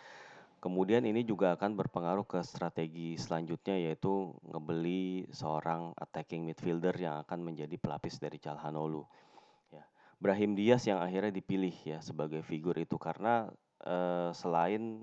Kemudian 0.61 1.01
ini 1.09 1.25
juga 1.25 1.57
akan 1.57 1.73
berpengaruh 1.73 2.21
ke 2.29 2.37
strategi 2.45 3.17
selanjutnya 3.17 3.81
yaitu 3.81 4.29
ngebeli 4.45 5.25
seorang 5.33 5.89
attacking 5.97 6.45
midfielder 6.45 6.93
yang 7.01 7.17
akan 7.25 7.41
menjadi 7.41 7.81
pelapis 7.81 8.21
dari 8.21 8.37
Calhanoglu. 8.37 9.01
Ya. 9.73 9.81
Brahim 10.21 10.53
Diaz 10.53 10.85
yang 10.85 11.01
akhirnya 11.01 11.33
dipilih 11.33 11.73
ya 11.81 11.97
sebagai 12.05 12.45
figur 12.45 12.77
itu 12.77 12.93
karena 13.01 13.49
eh, 13.81 14.29
selain 14.37 15.01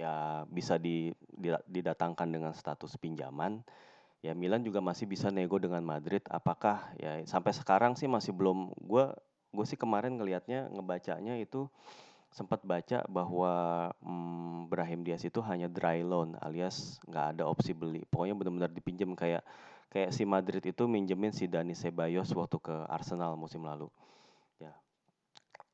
ya 0.00 0.48
bisa 0.48 0.80
di, 0.80 1.12
di, 1.28 1.52
didatangkan 1.68 2.24
dengan 2.32 2.56
status 2.56 2.96
pinjaman, 2.96 3.60
ya 4.24 4.32
Milan 4.32 4.64
juga 4.64 4.80
masih 4.80 5.04
bisa 5.04 5.28
nego 5.28 5.60
dengan 5.60 5.84
Madrid. 5.84 6.24
Apakah 6.32 6.96
ya 6.96 7.20
sampai 7.28 7.52
sekarang 7.52 7.92
sih 8.00 8.08
masih 8.08 8.32
belum 8.32 8.72
gue 8.80 9.12
gue 9.52 9.66
sih 9.68 9.76
kemarin 9.76 10.16
ngelihatnya 10.16 10.72
ngebacanya 10.72 11.36
itu 11.36 11.68
sempat 12.30 12.62
baca 12.62 13.02
bahwa 13.10 13.90
hmm, 14.00 14.70
Brahim 14.70 15.02
Diaz 15.02 15.26
itu 15.26 15.42
hanya 15.42 15.66
dry 15.66 16.06
loan 16.06 16.38
alias 16.38 17.02
nggak 17.04 17.36
ada 17.36 17.44
opsi 17.44 17.76
beli. 17.76 18.06
Pokoknya 18.08 18.38
benar-benar 18.38 18.70
dipinjam 18.72 19.12
kayak 19.18 19.42
kayak 19.90 20.14
si 20.14 20.22
Madrid 20.22 20.62
itu 20.62 20.86
minjemin 20.86 21.34
si 21.34 21.50
Dani 21.50 21.74
Ceballos 21.74 22.30
waktu 22.32 22.56
ke 22.62 22.74
Arsenal 22.86 23.34
musim 23.34 23.66
lalu. 23.66 23.90
Ya. 24.62 24.72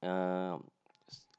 Uh, 0.00 0.56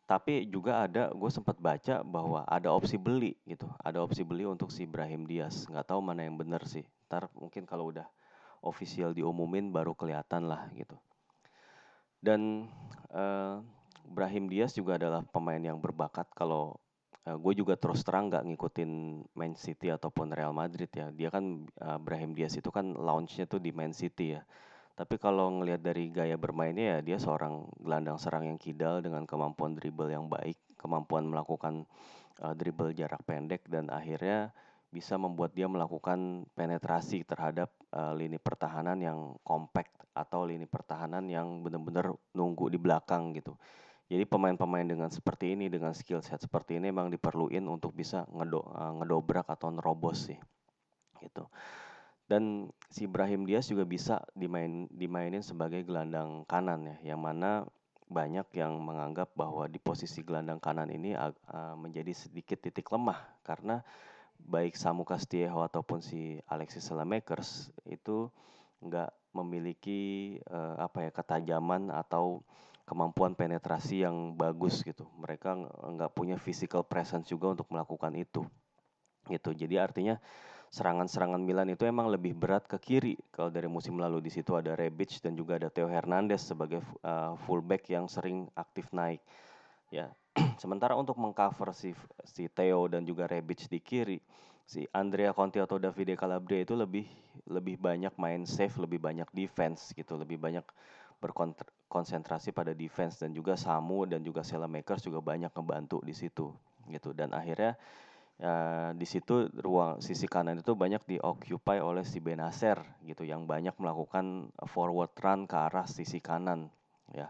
tapi 0.08 0.48
juga 0.48 0.88
ada 0.88 1.12
gue 1.12 1.28
sempat 1.28 1.60
baca 1.60 2.00
bahwa 2.00 2.48
ada 2.48 2.72
opsi 2.72 2.96
beli 2.96 3.36
gitu. 3.44 3.68
Ada 3.84 4.00
opsi 4.00 4.24
beli 4.24 4.48
untuk 4.48 4.72
si 4.72 4.88
Brahim 4.88 5.28
Diaz 5.28 5.68
nggak 5.68 5.92
tahu 5.92 6.00
mana 6.00 6.24
yang 6.24 6.40
benar 6.40 6.64
sih. 6.64 6.88
Ntar 7.12 7.28
mungkin 7.36 7.68
kalau 7.68 7.92
udah 7.92 8.08
official 8.64 9.12
diumumin 9.12 9.68
baru 9.68 9.92
kelihatan 9.92 10.48
lah 10.48 10.72
gitu. 10.80 10.96
Dan 12.24 12.72
uh, 13.12 13.60
Brahim 14.08 14.48
Diaz 14.48 14.72
juga 14.80 14.96
adalah 14.96 15.28
pemain 15.28 15.60
yang 15.60 15.76
berbakat 15.76 16.32
kalau 16.32 16.80
uh, 17.28 17.36
gue 17.36 17.54
juga 17.60 17.76
terus 17.76 18.00
terang 18.08 18.32
nggak 18.32 18.48
ngikutin 18.48 18.92
Man 19.36 19.60
City 19.60 19.92
ataupun 19.92 20.32
Real 20.32 20.56
Madrid 20.56 20.88
ya. 20.88 21.12
Dia 21.12 21.28
kan 21.28 21.68
uh, 21.84 22.00
Brahim 22.00 22.32
Diaz 22.32 22.56
itu 22.56 22.72
kan 22.72 22.96
launchnya 22.96 23.44
tuh 23.44 23.60
di 23.60 23.76
Man 23.76 23.92
City 23.92 24.40
ya 24.40 24.42
tapi 24.98 25.22
kalau 25.22 25.62
ngelihat 25.62 25.86
dari 25.86 26.10
gaya 26.10 26.42
bermainnya 26.42 26.98
ya 26.98 27.00
dia 27.06 27.18
seorang 27.22 27.70
gelandang 27.77 28.18
serang 28.18 28.50
yang 28.50 28.58
kidal 28.58 28.98
dengan 28.98 29.30
kemampuan 29.30 29.77
dribble 29.77 30.10
yang 30.10 30.25
baik 30.25 30.58
kemampuan 30.74 31.30
melakukan 31.30 31.86
uh, 32.42 32.58
dribble 32.58 32.89
jarak 32.98 33.22
pendek 33.22 33.62
dan 33.70 33.94
akhirnya 33.94 34.50
bisa 34.89 35.20
membuat 35.20 35.54
dia 35.54 35.70
melakukan 35.70 36.50
penetrasi 36.58 37.22
terhadap 37.27 37.70
uh, 37.94 38.18
lini 38.18 38.42
pertahanan 38.42 38.98
yang 38.98 39.38
compact 39.46 39.94
atau 40.18 40.48
lini 40.48 40.66
pertahanan 40.66 41.30
yang 41.30 41.62
benar-benar 41.62 42.16
nunggu 42.34 42.74
di 42.74 42.80
belakang 42.82 43.36
gitu. 43.38 43.54
Jadi 44.08 44.24
pemain-pemain 44.24 44.88
dengan 44.88 45.12
seperti 45.12 45.51
ini, 45.51 45.68
dengan 45.68 45.92
skill 45.92 46.24
set 46.24 46.39
seperti 46.39 46.80
ini 46.80 46.96
memang 46.96 47.12
diperluin 47.12 47.68
untuk 47.68 47.92
bisa 47.92 48.24
ngedo, 48.32 48.63
uh, 48.63 49.04
ngedobrak 49.04 49.51
atau 49.51 49.68
nerobos 49.68 50.32
sih, 50.32 50.39
gitu. 51.20 51.44
Dan 52.28 52.68
si 52.92 53.08
Ibrahim 53.08 53.48
Diaz 53.48 53.72
juga 53.72 53.88
bisa 53.88 54.20
dimain, 54.36 54.92
dimainin 54.92 55.40
sebagai 55.40 55.88
gelandang 55.88 56.44
kanan 56.44 56.84
ya, 56.84 57.16
yang 57.16 57.24
mana 57.24 57.64
banyak 58.08 58.48
yang 58.56 58.80
menganggap 58.80 59.32
bahwa 59.36 59.68
di 59.68 59.80
posisi 59.80 60.24
gelandang 60.24 60.60
kanan 60.64 60.88
ini 60.92 61.16
uh, 61.16 61.32
menjadi 61.76 62.16
sedikit 62.16 62.60
titik 62.60 62.88
lemah 62.88 63.20
karena 63.44 63.84
baik 64.40 64.80
Samu 64.80 65.04
Castillejo 65.04 65.60
ataupun 65.64 66.00
si 66.00 66.40
Alexis 66.48 66.88
Salamekers 66.88 67.72
itu 67.84 68.32
nggak 68.80 69.12
memiliki 69.36 70.36
uh, 70.48 70.80
apa 70.80 71.10
ya 71.10 71.12
ketajaman 71.12 71.92
atau 71.92 72.44
kemampuan 72.88 73.36
penetrasi 73.36 74.08
yang 74.08 74.40
bagus 74.40 74.84
gitu. 74.88 75.04
Mereka 75.20 75.60
nggak 75.96 76.12
punya 76.16 76.40
physical 76.40 76.88
presence 76.88 77.28
juga 77.28 77.52
untuk 77.60 77.68
melakukan 77.68 78.16
itu. 78.16 78.48
Gitu. 79.28 79.52
Jadi 79.52 79.76
artinya 79.76 80.16
serangan-serangan 80.72 81.40
Milan 81.40 81.72
itu 81.72 81.88
emang 81.88 82.12
lebih 82.12 82.36
berat 82.36 82.68
ke 82.68 82.78
kiri. 82.78 83.16
Kalau 83.32 83.48
dari 83.48 83.66
musim 83.72 83.96
lalu 83.98 84.20
di 84.20 84.32
situ 84.32 84.54
ada 84.54 84.76
Rebic 84.76 85.20
dan 85.24 85.34
juga 85.34 85.56
ada 85.56 85.72
Theo 85.72 85.88
Hernandez 85.88 86.44
sebagai 86.44 86.84
uh, 87.04 87.34
fullback 87.48 87.88
yang 87.92 88.06
sering 88.12 88.48
aktif 88.54 88.92
naik. 88.92 89.24
Ya, 89.88 90.12
sementara 90.62 90.94
untuk 91.00 91.16
mengcover 91.16 91.72
si 91.72 91.96
si 92.28 92.52
Theo 92.52 92.92
dan 92.92 93.08
juga 93.08 93.26
Rebic 93.26 93.72
di 93.72 93.80
kiri, 93.80 94.20
si 94.68 94.84
Andrea 94.92 95.32
Conti 95.32 95.64
atau 95.64 95.80
Davide 95.80 96.20
Calabria 96.20 96.62
itu 96.62 96.76
lebih 96.76 97.08
lebih 97.48 97.80
banyak 97.80 98.14
main 98.20 98.44
safe, 98.44 98.76
lebih 98.76 99.00
banyak 99.00 99.28
defense 99.32 99.96
gitu, 99.96 100.20
lebih 100.20 100.36
banyak 100.36 100.68
berkonsentrasi 101.18 102.54
pada 102.54 102.78
defense 102.78 103.18
dan 103.18 103.34
juga 103.34 103.58
Samu 103.58 104.06
dan 104.06 104.22
juga 104.22 104.46
Makers 104.46 105.02
juga 105.02 105.18
banyak 105.18 105.50
ngebantu 105.50 106.06
di 106.06 106.14
situ 106.14 106.54
gitu 106.88 107.12
dan 107.12 107.36
akhirnya 107.36 107.76
ya, 108.41 108.94
di 108.94 109.06
situ 109.10 109.50
ruang 109.62 110.01
sisi 110.01 110.29
kanan 110.29 110.62
itu 110.62 110.74
banyak 110.77 111.01
dioccupy 111.06 111.82
oleh 111.82 112.06
si 112.06 112.22
Benacer 112.22 112.82
gitu 113.06 113.25
yang 113.25 113.50
banyak 113.50 113.74
melakukan 113.77 114.53
forward 114.70 115.13
run 115.17 115.50
ke 115.50 115.58
arah 115.58 115.86
sisi 115.89 116.22
kanan 116.22 116.70
ya 117.13 117.29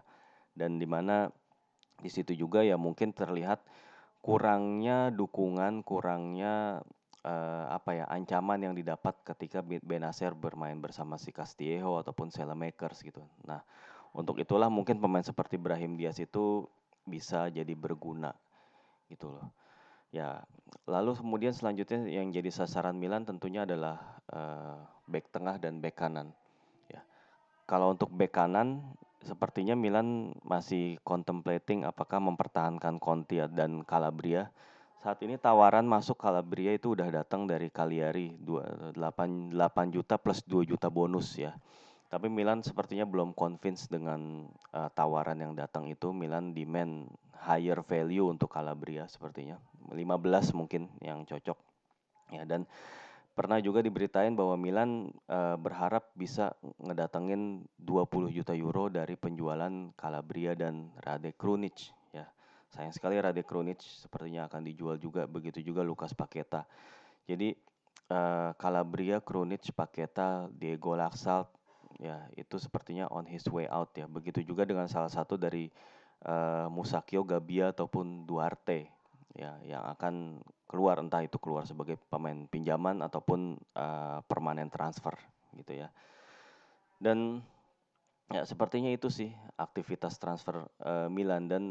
dan 0.58 0.82
di 0.82 0.88
mana 0.90 1.32
di 1.98 2.10
situ 2.14 2.34
juga 2.38 2.62
ya 2.62 2.78
mungkin 2.78 3.16
terlihat 3.16 3.64
kurangnya 4.22 5.10
dukungan 5.10 5.82
kurangnya 5.82 6.84
uh, 7.24 7.66
apa 7.72 8.04
ya 8.04 8.06
ancaman 8.08 8.60
yang 8.64 8.74
didapat 8.74 9.16
ketika 9.24 9.60
Benacer 9.64 10.32
bermain 10.38 10.78
bersama 10.78 11.20
si 11.20 11.36
Castillejo 11.36 12.00
ataupun 12.00 12.32
Makers 12.56 13.04
gitu. 13.04 13.24
Nah, 13.44 13.62
untuk 14.16 14.40
itulah 14.40 14.72
mungkin 14.72 14.98
pemain 14.98 15.24
seperti 15.24 15.60
Brahim 15.60 16.00
Diaz 16.00 16.18
itu 16.18 16.68
bisa 17.08 17.48
jadi 17.52 17.72
berguna 17.76 18.36
gitu 19.08 19.32
loh. 19.32 19.48
Ya, 20.12 20.44
lalu 20.88 21.16
kemudian 21.20 21.52
selanjutnya 21.52 22.08
yang 22.08 22.32
jadi 22.32 22.48
sasaran 22.48 22.96
Milan 22.96 23.28
tentunya 23.28 23.68
adalah 23.68 24.20
uh, 24.32 24.80
back 25.08 25.32
tengah 25.32 25.60
dan 25.60 25.84
back 25.84 26.00
kanan. 26.00 26.32
Ya. 26.88 27.04
Kalau 27.68 27.92
untuk 27.92 28.12
back 28.16 28.34
kanan 28.36 28.84
sepertinya 29.22 29.76
Milan 29.76 30.32
masih 30.48 30.96
contemplating 31.04 31.84
apakah 31.84 32.24
mempertahankan 32.24 33.02
Conti 33.04 33.44
dan 33.52 33.84
Calabria 33.84 34.48
saat 35.08 35.22
ini 35.22 35.38
tawaran 35.38 35.86
masuk 35.86 36.18
Calabria 36.18 36.74
itu 36.74 36.98
udah 36.98 37.08
datang 37.08 37.46
dari 37.46 37.70
Cagliari 37.70 38.34
8, 38.34 38.98
8 38.98 39.54
juta 39.94 40.18
plus 40.18 40.42
2 40.44 40.66
juta 40.66 40.90
bonus 40.90 41.38
ya. 41.38 41.54
Tapi 42.12 42.32
Milan 42.32 42.60
sepertinya 42.60 43.06
belum 43.06 43.32
convince 43.32 43.86
dengan 43.88 44.48
uh, 44.74 44.90
tawaran 44.92 45.38
yang 45.38 45.54
datang 45.54 45.86
itu. 45.92 46.10
Milan 46.16 46.56
demand 46.56 47.08
higher 47.44 47.82
value 47.86 48.26
untuk 48.30 48.50
Calabria 48.50 49.06
sepertinya. 49.10 49.60
15 49.90 50.58
mungkin 50.58 50.90
yang 51.04 51.24
cocok. 51.24 51.58
Ya 52.34 52.44
dan 52.44 52.68
pernah 53.38 53.62
juga 53.62 53.80
diberitain 53.80 54.36
bahwa 54.36 54.58
Milan 54.60 55.14
uh, 55.30 55.56
berharap 55.56 56.12
bisa 56.18 56.58
ngedatengin 56.82 57.64
20 57.80 58.36
juta 58.36 58.52
euro 58.58 58.90
dari 58.90 59.16
penjualan 59.16 59.72
Calabria 59.96 60.58
dan 60.58 60.92
Rade 61.00 61.32
Krunic 61.38 61.98
Sayang 62.74 62.92
sekali 62.92 63.16
Rade 63.16 63.48
Krunic 63.48 63.80
sepertinya 63.80 64.46
akan 64.52 64.62
dijual 64.68 65.00
juga, 65.00 65.24
begitu 65.26 65.64
juga 65.64 65.82
Lukas 65.88 66.12
Paketa. 66.12 66.68
Jadi 67.24 67.56
uh, 68.12 68.52
Calabria, 68.60 69.24
Krunic, 69.24 69.72
Paketa, 69.72 70.52
Diego 70.52 70.94
Laxalt, 70.94 71.48
ya 71.98 72.28
itu 72.36 72.60
sepertinya 72.60 73.08
on 73.08 73.24
his 73.24 73.42
way 73.48 73.66
out 73.72 73.96
ya. 73.96 74.06
Begitu 74.06 74.44
juga 74.44 74.68
dengan 74.68 74.92
salah 74.92 75.12
satu 75.12 75.40
dari 75.40 75.72
uh, 76.26 76.68
Musakio, 76.72 77.22
Gabia 77.28 77.70
ataupun 77.76 78.26
Duarte 78.26 78.90
ya 79.38 79.54
yang 79.62 79.86
akan 79.86 80.42
keluar 80.66 80.98
entah 80.98 81.22
itu 81.22 81.38
keluar 81.38 81.64
sebagai 81.70 81.96
pemain 82.10 82.50
pinjaman 82.50 83.06
ataupun 83.06 83.56
uh, 83.78 84.20
permanen 84.26 84.68
transfer 84.74 85.14
gitu 85.54 85.78
ya. 85.86 85.94
Dan 86.98 87.46
ya 88.34 88.44
sepertinya 88.44 88.90
itu 88.90 89.08
sih 89.08 89.30
aktivitas 89.56 90.18
transfer 90.18 90.66
uh, 90.84 91.08
Milan 91.08 91.48
dan 91.48 91.64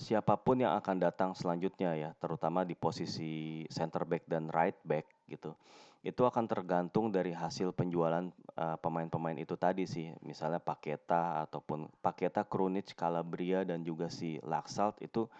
siapa 0.00 0.34
pun 0.40 0.58
yang 0.58 0.74
akan 0.74 0.98
datang 0.98 1.30
selanjutnya 1.36 1.94
ya, 1.94 2.10
terutama 2.18 2.66
di 2.66 2.74
posisi 2.74 3.62
center 3.70 4.02
back 4.02 4.26
dan 4.26 4.50
right 4.50 4.78
back 4.82 5.06
gitu. 5.30 5.54
Itu 6.02 6.26
akan 6.26 6.50
tergantung 6.50 7.14
dari 7.14 7.30
hasil 7.30 7.70
penjualan 7.72 8.26
pemain 8.26 8.76
pemain-pemain 8.82 9.38
itu 9.38 9.54
tadi 9.54 9.86
sih. 9.86 10.10
Misalnya 10.26 10.58
Paketa 10.58 11.46
ataupun 11.46 11.86
Paketa, 12.02 12.42
Krunic, 12.42 12.92
Calabria 12.98 13.62
dan 13.62 13.86
juga 13.86 14.10
si 14.10 14.36
Laxalt 14.42 14.98
itu 14.98 15.30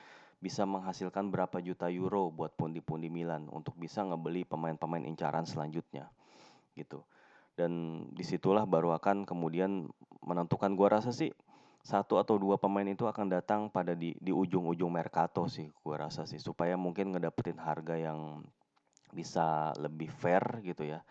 bisa 0.43 0.67
menghasilkan 0.67 1.31
berapa 1.31 1.63
juta 1.63 1.87
euro 1.87 2.31
buat 2.35 2.55
pundi-pundi 2.59 3.07
Milan 3.07 3.47
untuk 3.51 3.79
bisa 3.79 4.03
ngebeli 4.03 4.43
pemain-pemain 4.43 5.07
incaran 5.07 5.47
selanjutnya 5.47 6.11
gitu. 6.75 7.03
Dan 7.55 8.03
di 8.11 8.27
situlah 8.27 8.67
baru 8.67 8.97
akan 8.99 9.23
kemudian 9.23 9.87
menentukan 10.25 10.75
gua 10.75 10.99
rasa 10.99 11.15
sih 11.15 11.31
satu 11.83 12.19
atau 12.19 12.39
dua 12.39 12.59
pemain 12.59 12.87
itu 12.87 13.07
akan 13.07 13.27
datang 13.27 13.67
pada 13.67 13.99
di 13.99 14.15
di 14.19 14.31
ujung-ujung 14.31 14.91
mercato 14.91 15.47
sih 15.51 15.67
gua 15.83 16.07
rasa 16.07 16.27
sih 16.27 16.39
supaya 16.39 16.79
mungkin 16.79 17.15
ngedapetin 17.15 17.59
harga 17.59 17.99
yang 17.99 18.47
bisa 19.13 19.77
lebih 19.79 20.09
fair 20.11 20.43
gitu 20.65 20.89
ya. 20.89 21.05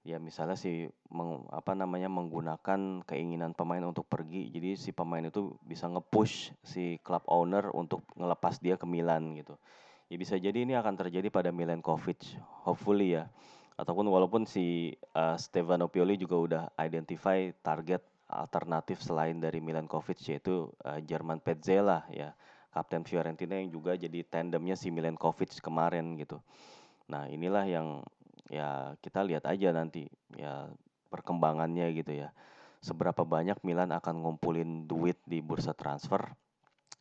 Ya 0.00 0.16
misalnya 0.16 0.56
si 0.56 0.88
meng, 1.12 1.44
apa 1.52 1.76
namanya 1.76 2.08
menggunakan 2.08 3.04
keinginan 3.04 3.52
pemain 3.52 3.84
untuk 3.84 4.08
pergi 4.08 4.48
jadi 4.48 4.72
si 4.72 4.96
pemain 4.96 5.20
itu 5.20 5.52
bisa 5.60 5.92
nge-push 5.92 6.56
si 6.64 6.96
club 7.04 7.20
owner 7.28 7.68
untuk 7.76 8.00
ngelepas 8.16 8.56
dia 8.64 8.80
ke 8.80 8.88
Milan 8.88 9.36
gitu. 9.36 9.60
Ya 10.08 10.16
bisa 10.16 10.40
jadi 10.40 10.64
ini 10.64 10.72
akan 10.72 10.96
terjadi 10.96 11.28
pada 11.28 11.52
Milenkovic 11.52 12.40
hopefully 12.64 13.20
ya. 13.20 13.28
Ataupun 13.76 14.08
walaupun 14.08 14.48
si 14.48 14.96
uh, 15.12 15.36
Stefano 15.36 15.92
Pioli 15.92 16.16
juga 16.16 16.36
udah 16.40 16.62
identify 16.80 17.52
target 17.60 18.00
alternatif 18.30 19.02
selain 19.02 19.36
dari 19.36 19.60
Milenkovic 19.60 20.16
yaitu 20.32 20.70
uh, 20.86 20.96
Jerman 21.02 21.42
Petzela 21.44 22.06
ya 22.08 22.32
kapten 22.70 23.02
Fiorentina 23.02 23.58
yang 23.58 23.68
juga 23.74 23.98
jadi 23.98 24.22
tandemnya 24.22 24.78
si 24.78 24.94
Milenkovic 24.94 25.58
kemarin 25.58 26.14
gitu. 26.16 26.38
Nah 27.10 27.26
inilah 27.26 27.66
yang 27.66 27.88
ya 28.46 28.94
kita 29.02 29.26
lihat 29.26 29.44
aja 29.50 29.74
nanti 29.74 30.06
ya 30.38 30.70
perkembangannya 31.10 31.90
gitu 31.98 32.26
ya. 32.26 32.30
Seberapa 32.80 33.26
banyak 33.26 33.60
Milan 33.66 33.92
akan 33.92 34.24
ngumpulin 34.24 34.88
duit 34.88 35.20
di 35.28 35.44
bursa 35.44 35.76
transfer 35.76 36.22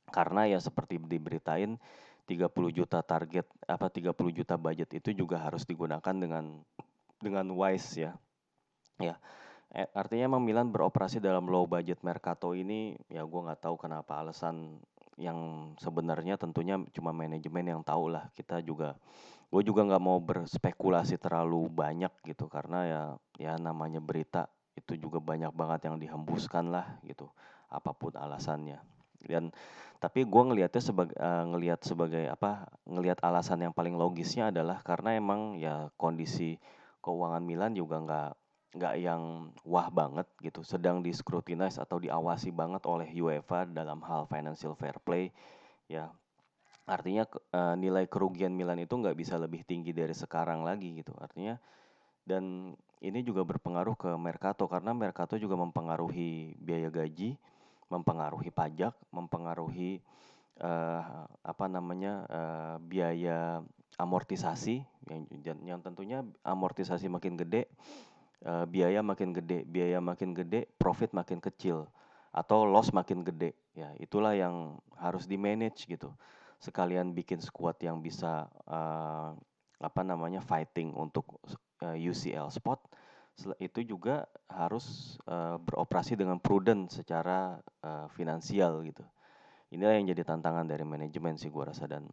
karena 0.09 0.49
ya 0.49 0.59
seperti 0.59 0.97
diberitain 0.99 1.77
30 2.25 2.49
juta 2.73 2.99
target 3.05 3.45
apa 3.69 3.87
30 3.87 4.13
juta 4.33 4.57
budget 4.57 4.89
itu 4.97 5.13
juga 5.13 5.39
harus 5.39 5.63
digunakan 5.63 6.13
dengan 6.17 6.65
dengan 7.21 7.45
wise 7.53 8.09
ya. 8.09 8.11
Ya 8.99 9.15
Eh, 9.69 9.85
artinya 9.93 10.33
emang 10.33 10.41
Milan 10.41 10.73
beroperasi 10.73 11.21
dalam 11.21 11.45
low 11.45 11.69
budget 11.69 12.01
mercato 12.01 12.57
ini 12.57 12.97
ya 13.05 13.21
gue 13.21 13.41
nggak 13.45 13.61
tahu 13.69 13.77
kenapa 13.77 14.17
alasan 14.17 14.81
yang 15.13 15.71
sebenarnya 15.77 16.41
tentunya 16.41 16.81
cuma 16.89 17.13
manajemen 17.13 17.77
yang 17.77 17.81
tahu 17.85 18.09
lah 18.09 18.33
kita 18.33 18.65
juga 18.65 18.97
gue 19.49 19.61
juga 19.65 19.81
nggak 19.85 20.03
mau 20.03 20.21
berspekulasi 20.21 21.17
terlalu 21.17 21.69
banyak 21.69 22.13
gitu 22.25 22.45
karena 22.45 22.79
ya 22.85 23.01
ya 23.37 23.53
namanya 23.57 23.97
berita 23.97 24.45
itu 24.77 24.95
juga 24.95 25.17
banyak 25.17 25.49
banget 25.51 25.89
yang 25.89 25.97
dihembuskan 25.97 26.69
lah 26.69 27.01
gitu 27.01 27.27
apa 27.69 27.91
pun 27.93 28.13
alasannya 28.13 28.77
dan 29.25 29.51
tapi 29.99 30.23
gue 30.23 30.43
ngelihatnya 30.47 30.79
sebagai 30.79 31.15
uh, 31.19 31.43
ngelihat 31.49 31.83
sebagai 31.83 32.23
apa 32.31 32.71
ngelihat 32.87 33.19
alasan 33.19 33.67
yang 33.67 33.75
paling 33.75 33.99
logisnya 33.99 34.47
adalah 34.47 34.79
karena 34.79 35.19
emang 35.19 35.59
ya 35.59 35.91
kondisi 35.99 36.55
keuangan 37.03 37.43
Milan 37.43 37.75
juga 37.75 37.99
nggak 37.99 38.31
nggak 38.69 38.95
yang 39.01 39.49
wah 39.65 39.89
banget 39.89 40.29
gitu, 40.45 40.61
sedang 40.61 41.01
di 41.01 41.09
scrutinize 41.09 41.81
atau 41.81 41.97
diawasi 41.97 42.53
banget 42.53 42.85
oleh 42.85 43.09
UEFA 43.17 43.65
dalam 43.65 43.97
hal 44.05 44.29
financial 44.29 44.77
fair 44.77 45.01
play, 45.01 45.33
ya. 45.89 46.13
Artinya 46.89 47.29
uh, 47.53 47.77
nilai 47.77 48.09
kerugian 48.09 48.57
Milan 48.57 48.81
itu 48.81 48.97
nggak 48.97 49.13
bisa 49.13 49.37
lebih 49.37 49.61
tinggi 49.61 49.93
dari 49.93 50.17
sekarang 50.17 50.65
lagi 50.65 50.97
gitu. 50.97 51.13
Artinya 51.21 51.61
dan 52.25 52.73
ini 52.99 53.21
juga 53.21 53.45
berpengaruh 53.45 53.93
ke 53.93 54.09
Mercato 54.17 54.65
karena 54.65 54.91
Mercato 54.97 55.37
juga 55.37 55.53
mempengaruhi 55.55 56.57
biaya 56.57 56.89
gaji 56.89 57.37
mempengaruhi 57.89 58.49
pajak 58.53 58.93
mempengaruhi 59.09 60.01
uh, 60.61 61.25
apa 61.45 61.65
namanya 61.69 62.25
uh, 62.25 62.75
biaya 62.81 63.61
amortisasi. 64.01 64.81
Yang 65.09 65.61
yang 65.65 65.79
tentunya 65.85 66.25
amortisasi 66.41 67.05
makin 67.05 67.37
gede 67.37 67.69
uh, 68.49 68.65
biaya 68.65 69.05
makin 69.05 69.29
gede 69.29 69.61
biaya 69.65 70.01
makin 70.01 70.33
gede 70.33 70.65
profit 70.81 71.13
makin 71.13 71.37
kecil 71.37 71.85
atau 72.33 72.65
loss 72.65 72.89
makin 72.89 73.21
gede. 73.21 73.53
Ya 73.77 73.93
itulah 74.01 74.33
yang 74.33 74.81
harus 74.97 75.29
di 75.29 75.37
manage 75.37 75.85
gitu 75.85 76.13
sekalian 76.59 77.15
bikin 77.15 77.39
squad 77.39 77.79
yang 77.79 78.03
bisa 78.03 78.51
uh, 78.67 79.31
apa 79.79 80.01
namanya 80.03 80.43
fighting 80.43 80.91
untuk 80.91 81.39
uh, 81.83 81.95
eh, 81.95 82.11
UCL 82.11 82.51
spot 82.51 82.83
itu 83.63 83.95
juga 83.95 84.27
harus 84.51 85.15
uh, 85.23 85.55
beroperasi 85.55 86.19
dengan 86.19 86.43
prudent 86.43 86.91
secara 86.91 87.55
uh, 87.79 88.11
finansial 88.11 88.83
gitu. 88.83 89.07
Inilah 89.71 89.95
yang 89.95 90.11
jadi 90.11 90.27
tantangan 90.27 90.67
dari 90.67 90.83
manajemen 90.83 91.39
sih 91.39 91.47
gua 91.47 91.71
rasa 91.71 91.87
dan 91.87 92.11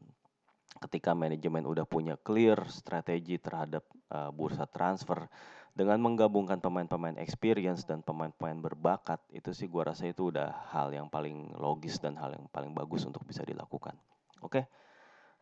ketika 0.87 1.19
manajemen 1.19 1.67
udah 1.67 1.83
punya 1.83 2.15
clear 2.15 2.63
strategi 2.71 3.43
terhadap 3.43 3.83
uh, 4.15 4.31
bursa 4.31 4.71
transfer 4.71 5.27
dengan 5.75 5.99
menggabungkan 5.99 6.63
pemain-pemain 6.63 7.19
experience 7.19 7.83
dan 7.83 8.07
pemain-pemain 8.07 8.63
berbakat 8.63 9.19
itu 9.35 9.51
sih 9.51 9.67
gua 9.67 9.91
rasa 9.91 10.07
itu 10.07 10.31
udah 10.31 10.71
hal 10.71 10.95
yang 10.95 11.11
paling 11.11 11.59
logis 11.59 11.99
dan 11.99 12.15
hal 12.15 12.31
yang 12.39 12.47
paling 12.55 12.71
bagus 12.71 13.03
untuk 13.03 13.27
bisa 13.27 13.43
dilakukan. 13.43 13.99
Oke. 14.43 14.69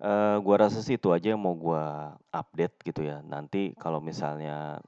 Uh, 0.03 0.37
eh, 0.37 0.37
gua 0.43 0.57
rasa 0.67 0.83
sih 0.83 0.99
itu 0.99 1.15
aja 1.15 1.35
yang 1.35 1.43
mau 1.43 1.55
gua 1.55 2.15
update 2.35 2.83
gitu 2.83 3.07
ya. 3.07 3.23
Nanti 3.23 3.75
kalau 3.79 4.03
misalnya 4.03 4.83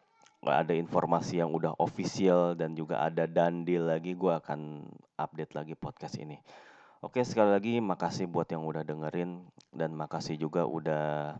ada 0.47 0.75
informasi 0.75 1.43
yang 1.43 1.51
udah 1.51 1.75
official 1.83 2.55
dan 2.55 2.79
juga 2.79 3.03
ada 3.03 3.27
dandil 3.27 3.87
lagi, 3.87 4.15
gua 4.15 4.39
akan 4.43 4.87
update 5.19 5.55
lagi 5.55 5.75
podcast 5.75 6.19
ini. 6.19 6.39
Oke, 7.03 7.23
sekali 7.23 7.55
lagi 7.55 7.75
makasih 7.79 8.27
buat 8.27 8.51
yang 8.51 8.67
udah 8.67 8.83
dengerin 8.83 9.47
dan 9.71 9.95
makasih 9.95 10.35
juga 10.41 10.67
udah 10.67 11.39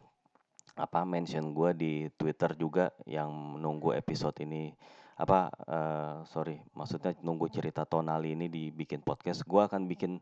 apa 0.77 1.01
mention 1.09 1.57
gua 1.57 1.73
di 1.73 2.13
Twitter 2.15 2.53
juga 2.55 2.93
yang 3.09 3.57
nunggu 3.57 3.97
episode 3.97 4.37
ini 4.45 4.77
apa 5.17 5.49
uh, 5.65 6.17
sorry 6.29 6.61
maksudnya 6.77 7.17
nunggu 7.25 7.49
cerita 7.49 7.89
tonali 7.89 8.37
ini 8.37 8.53
dibikin 8.53 9.01
podcast 9.01 9.49
gua 9.49 9.65
akan 9.65 9.89
bikin 9.89 10.21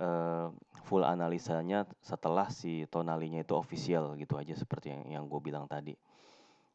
uh, 0.00 0.50
full 0.84 1.02
analisanya 1.06 1.88
setelah 2.04 2.50
si 2.52 2.84
tonalinya 2.90 3.40
itu 3.40 3.56
official 3.56 4.18
gitu 4.18 4.36
aja 4.36 4.52
seperti 4.54 4.92
yang, 4.92 5.02
yang 5.20 5.24
gue 5.30 5.40
bilang 5.40 5.64
tadi. 5.70 5.96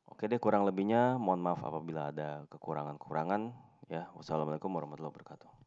Oke 0.10 0.26
deh 0.26 0.42
kurang 0.42 0.66
lebihnya 0.66 1.22
mohon 1.22 1.40
maaf 1.40 1.62
apabila 1.62 2.10
ada 2.10 2.44
kekurangan-kekurangan 2.50 3.54
ya. 3.88 4.10
Wassalamualaikum 4.18 4.74
warahmatullahi 4.74 5.14
wabarakatuh. 5.14 5.59